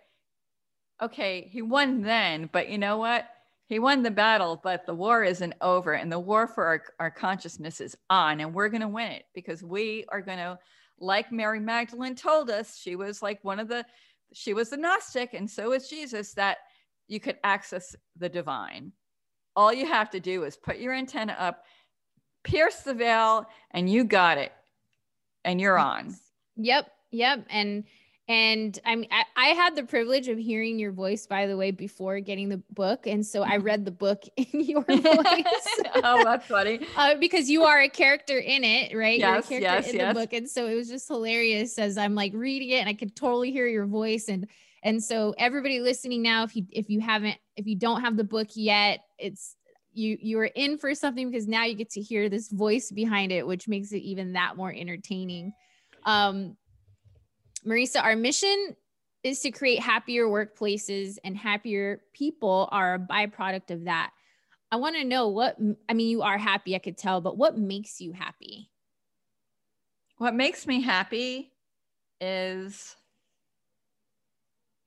[1.01, 2.49] okay, he won then.
[2.51, 3.27] But you know what?
[3.67, 7.11] He won the battle, but the war isn't over, and the war for our, our
[7.11, 10.59] consciousness is on, and we're going to win it because we are going to,
[10.99, 13.85] like Mary Magdalene told us, she was like one of the,
[14.33, 16.57] she was the Gnostic, and so is Jesus, that
[17.07, 18.91] you could access the divine.
[19.55, 21.63] All you have to do is put your antenna up,
[22.43, 24.51] pierce the veil, and you got it,
[25.43, 26.15] and you're on.
[26.57, 27.45] Yep, yep.
[27.49, 27.83] And
[28.27, 31.71] and I mean, I, I had the privilege of hearing your voice, by the way,
[31.71, 34.95] before getting the book, and so I read the book in your voice.
[35.95, 36.79] oh, that's funny.
[36.95, 39.19] uh, because you are a character in it, right?
[39.19, 40.13] You're a Yes, character yes, in yes.
[40.13, 42.93] the book, and so it was just hilarious as I'm like reading it, and I
[42.93, 44.47] could totally hear your voice, and
[44.83, 48.23] and so everybody listening now, if you if you haven't if you don't have the
[48.23, 49.55] book yet, it's
[49.93, 53.31] you you are in for something because now you get to hear this voice behind
[53.31, 55.53] it, which makes it even that more entertaining.
[56.05, 56.57] Um,
[57.65, 58.75] Marisa, our mission
[59.23, 64.11] is to create happier workplaces, and happier people are a byproduct of that.
[64.71, 65.57] I want to know what
[65.89, 66.09] I mean.
[66.09, 68.69] You are happy, I could tell, but what makes you happy?
[70.17, 71.51] What makes me happy
[72.19, 72.95] is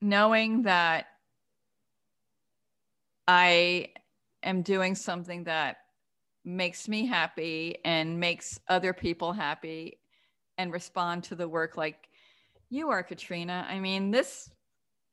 [0.00, 1.06] knowing that
[3.26, 3.88] I
[4.44, 5.78] am doing something that
[6.44, 9.98] makes me happy and makes other people happy
[10.58, 12.08] and respond to the work like
[12.70, 13.66] you are, Katrina.
[13.68, 14.50] I mean, this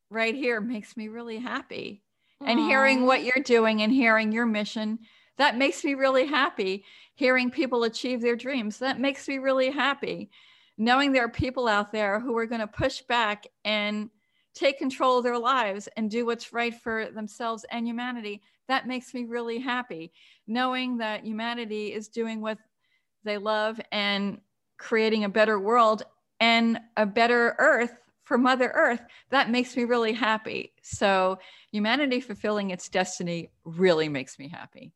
[0.10, 2.04] right here makes me really happy.
[2.44, 4.98] And hearing what you're doing and hearing your mission,
[5.38, 6.84] that makes me really happy.
[7.14, 10.32] Hearing people achieve their dreams, that makes me really happy.
[10.76, 14.10] Knowing there are people out there who are going to push back and
[14.54, 19.14] take control of their lives and do what's right for themselves and humanity, that makes
[19.14, 20.12] me really happy.
[20.48, 22.58] Knowing that humanity is doing what
[23.24, 24.40] they love and
[24.78, 26.04] creating a better world
[26.40, 30.74] and a better earth for Mother Earth, that makes me really happy.
[30.82, 31.40] So,
[31.72, 34.94] humanity fulfilling its destiny really makes me happy.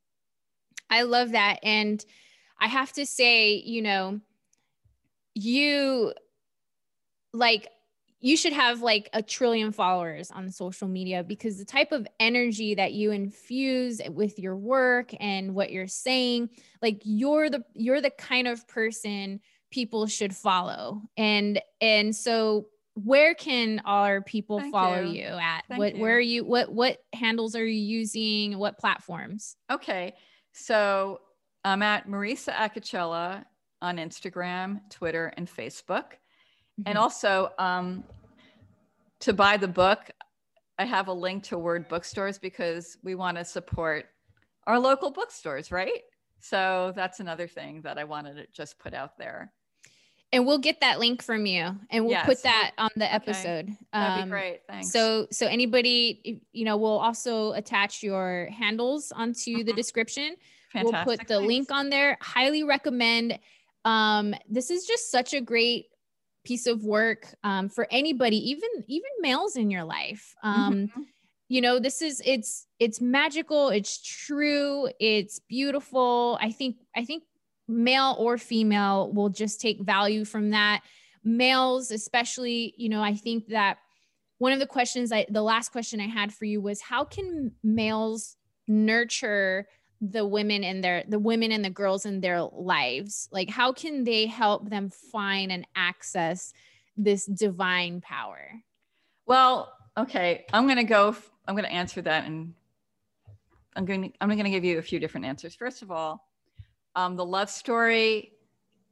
[0.90, 1.60] I love that.
[1.64, 2.04] And
[2.60, 4.22] I have to say, you know,
[5.34, 6.14] you
[7.34, 7.68] like,
[8.26, 12.74] you should have like a trillion followers on social media because the type of energy
[12.74, 16.50] that you infuse with your work and what you're saying,
[16.82, 21.04] like you're the you're the kind of person people should follow.
[21.16, 22.66] And and so
[22.96, 25.22] where can our people Thank follow you.
[25.22, 25.66] you, at?
[25.70, 26.02] Thank what you.
[26.02, 28.58] where are you what what handles are you using?
[28.58, 29.56] What platforms?
[29.72, 30.16] Okay.
[30.52, 31.20] So,
[31.64, 33.46] I'm at Marisa Acocella
[33.84, 36.06] on Instagram, Twitter, and Facebook.
[36.86, 37.02] And Mhm.
[37.02, 38.04] also, um,
[39.22, 40.00] to buy the book,
[40.78, 44.06] I have a link to Word bookstores because we want to support
[44.68, 46.02] our local bookstores, right?
[46.42, 49.52] So that's another thing that I wanted to just put out there.
[50.34, 53.14] and we'll get that link from you and we'll Yes, put that on the okay.
[53.16, 54.62] episode That'd Um, be great.
[54.68, 54.92] Thanks.
[54.92, 59.76] so so anybody you know we'll also attach your handles onto the Mhm.
[59.76, 60.36] description
[60.74, 60.94] Fantastic.
[61.06, 61.48] we'll put the Thanks.
[61.48, 63.40] link on there highly recommend
[63.86, 65.86] um this is just such a great
[66.46, 70.34] piece of work um, for anybody even even males in your life.
[70.44, 71.06] Um Mhm.
[71.48, 76.38] you know this is it's it's magical it's true it's beautiful.
[76.42, 77.24] I think i think
[77.68, 80.82] male or female will just take value from that.
[81.24, 83.78] Males especially you know i think that
[84.38, 87.52] one of the questions i the last question i had for you was how can
[87.64, 88.38] males
[88.68, 89.68] nurture
[90.12, 94.04] the women in their the women and the girls in their lives like how can
[94.04, 96.54] they help them find and access
[96.98, 98.62] this divine power
[99.26, 100.46] Well, okay.
[100.54, 101.10] I'm going to go.
[101.10, 102.54] f- I'm going to answer that, and
[103.76, 104.04] I'm going.
[104.04, 105.56] To, I'm going to give you a few different answers.
[105.56, 106.28] First of all,
[106.96, 108.32] um, the love story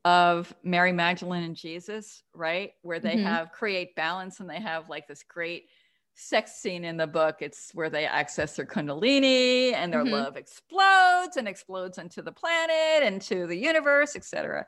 [0.05, 3.23] of Mary Magdalene and Jesus, right, where they Mhm.
[3.23, 5.69] have create balance, and they have like this great
[6.15, 7.37] sex scene in the book.
[7.41, 10.11] It's where they access their kundalini, and their Mhm.
[10.11, 14.67] love explodes and explodes into the planet, into the universe, etc.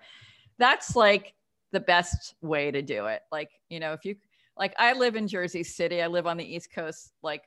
[0.58, 1.34] That's like
[1.72, 3.22] the best way to do it.
[3.32, 4.16] Like you know, if you
[4.58, 6.02] like I live in Jersey City.
[6.02, 7.14] I live on the East Coast.
[7.22, 7.43] Like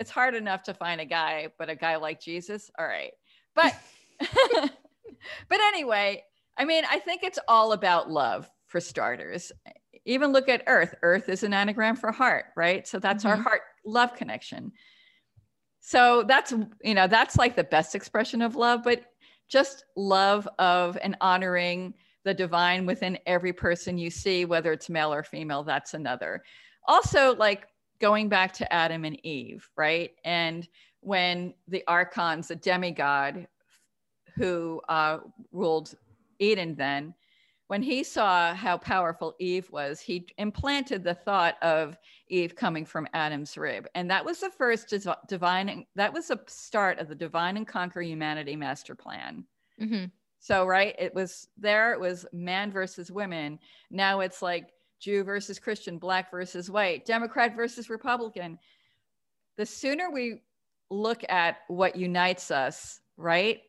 [0.00, 3.12] it's hard enough to find a guy, but a guy like Jesus, all right.
[3.54, 3.74] But
[5.48, 6.24] but anyway,
[6.56, 9.52] I mean, I think it's all about love for starters.
[10.08, 10.94] Even look at Earth.
[11.02, 12.88] Earth is an anagram for heart, right?
[12.88, 13.42] So that's our Mhm.
[13.42, 14.72] heart love connection.
[15.80, 16.52] So that's
[16.82, 19.04] you know, that's like the best expression of love, but
[19.48, 21.94] just love of and honoring
[22.24, 26.42] the divine within every person you see, whether it's male or female, that's another.
[26.86, 27.68] Also, like
[28.00, 30.12] going back to Adam and Eve, right?
[30.24, 30.66] And
[31.00, 33.46] when the archons, the demigod
[34.36, 35.18] who uh,
[35.52, 35.94] ruled
[36.38, 37.14] Eden then,
[37.68, 41.98] when he saw how powerful Eve was, he implanted the thought of
[42.28, 43.86] Eve coming from Adam's rib.
[43.94, 44.92] And that was the first
[45.28, 49.44] divine, that was the start of the divine and conquer humanity master plan.
[49.80, 50.06] Mm-hmm.
[50.40, 53.58] So, right, it was there, it was man versus women.
[53.90, 58.58] Now it's like Jew versus Christian, black versus white, Democrat versus Republican.
[59.58, 60.42] The sooner we
[60.90, 63.60] look at what unites us, right?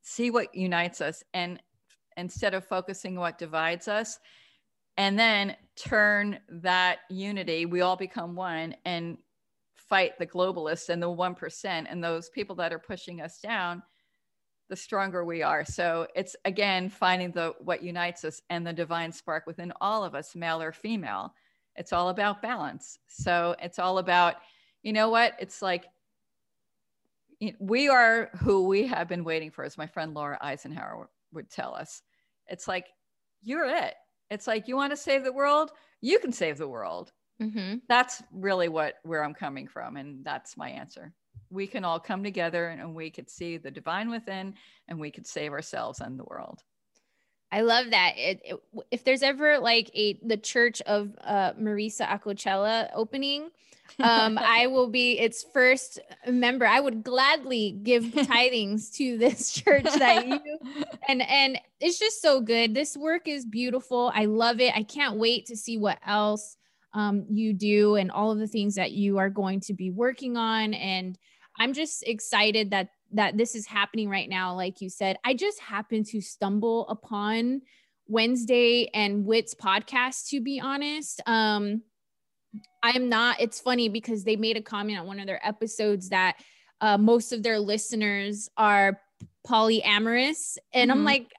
[0.00, 1.60] See what unites us and
[2.16, 4.18] instead of focusing what divides us,
[4.96, 9.16] and then turn that unity, we all become one and
[9.74, 13.82] fight the globalists and the 1% and those people that are pushing us down
[14.68, 15.64] the stronger we are.
[15.66, 20.14] So it's again finding the what unites us and the divine spark within all of
[20.14, 21.34] us, male or female.
[21.76, 22.98] It's all about balance.
[23.06, 24.36] So it's all about,
[24.82, 25.34] you know what?
[25.38, 25.84] It's like
[27.58, 31.74] we are who we have been waiting for, as my friend Laura Eisenhower would tell
[31.74, 32.02] us.
[32.48, 32.86] It's like
[33.42, 33.94] you're it.
[34.30, 35.70] It's like you want to save the world,
[36.00, 37.12] you can save the world.
[37.40, 37.76] Mm-hmm.
[37.88, 41.12] That's really what where I'm coming from, and that's my answer
[41.52, 44.54] we can all come together and we could see the divine within
[44.88, 46.62] and we could save ourselves and the world.
[47.52, 48.14] I love that.
[48.16, 48.56] It, it,
[48.90, 53.50] if there's ever like a the Church of uh, Marisa Acocella opening,
[54.00, 56.66] um, I will be its first member.
[56.66, 60.40] I would gladly give tithings to this church that you
[61.08, 62.74] and and it's just so good.
[62.74, 64.10] This work is beautiful.
[64.14, 64.74] I love it.
[64.74, 66.56] I can't wait to see what else
[66.94, 70.38] um, you do and all of the things that you are going to be working
[70.38, 71.18] on and
[71.58, 74.54] I'm just excited that that this is happening right now.
[74.54, 77.62] Like you said, I just happened to stumble upon
[78.08, 81.20] Wednesday and Wit's podcast, to be honest.
[81.26, 81.82] Um,
[82.82, 86.10] I am not, it's funny because they made a comment on one of their episodes
[86.10, 86.36] that
[86.80, 89.00] uh, most of their listeners are
[89.46, 90.58] polyamorous.
[90.74, 90.98] And mm-hmm.
[90.98, 91.32] I'm like,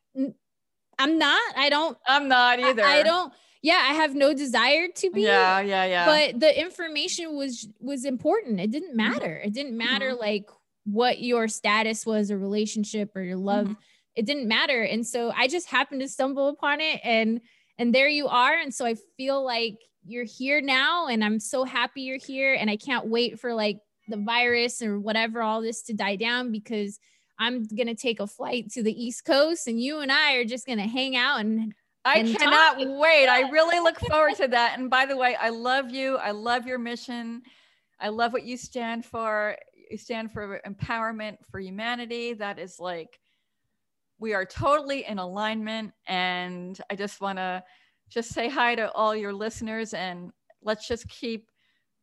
[1.00, 1.42] I'm not.
[1.58, 1.98] I don't.
[2.08, 2.84] I'm not either.
[2.84, 6.60] I, I don't yeah i have no desire to be yeah yeah yeah but the
[6.60, 9.14] information was was important it didn't mm-hmm.
[9.14, 10.20] matter it didn't matter mm-hmm.
[10.20, 10.50] like
[10.86, 13.82] what your status was a relationship or your love mm-hmm.
[14.16, 17.42] it didn't matter and so i just happened to stumble upon it and
[17.78, 21.64] and there you are and so i feel like you're here now and i'm so
[21.64, 23.78] happy you're here and i can't wait for like
[24.10, 27.00] the virus or whatever all this to die down because
[27.40, 30.46] i'm going to take a flight to the east coast and you and i are
[30.46, 31.74] just going to hang out and
[32.06, 33.00] I cannot talk.
[33.00, 33.28] wait.
[33.28, 34.78] I really look forward to that.
[34.78, 36.18] And by the way, I love you.
[36.18, 37.44] I love your mission.
[38.00, 39.56] I love what you stand for.
[39.94, 42.34] You stand for empowerment for humanity.
[42.34, 43.20] That is like,
[44.18, 45.94] we are totally in alignment.
[46.08, 47.64] And I just want to
[48.10, 50.32] just say hi to all your listeners and
[50.64, 51.52] let's just keep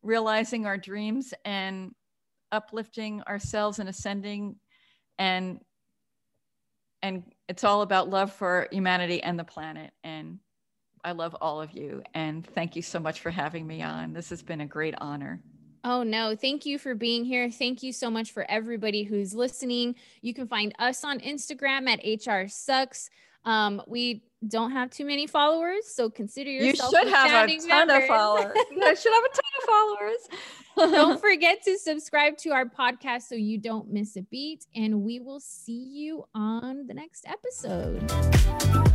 [0.03, 1.91] realizing our dreams and
[2.53, 4.55] uplifting ourselves and ascending
[5.19, 5.59] and
[7.01, 9.91] and it's all about love for humanity and the planet.
[10.05, 10.39] And
[11.03, 12.03] I love all of you.
[12.13, 14.13] And thank you so much for having me on.
[14.13, 15.41] This has been a great honor.
[15.83, 16.35] Oh, no.
[16.35, 17.49] Thank you for being here.
[17.49, 19.95] Thank you so much for everybody who's listening.
[20.21, 23.09] You can find us on Instagram at HR Sucks.
[23.45, 26.91] Um, we don't have too many followers, so consider yourself.
[26.91, 28.03] You should have a ton members.
[28.03, 28.53] of followers.
[28.83, 30.27] I should have a ton of followers.
[30.77, 34.65] don't forget to subscribe to our podcast so you don't miss a beat.
[34.75, 38.90] And we will see you on the next episode.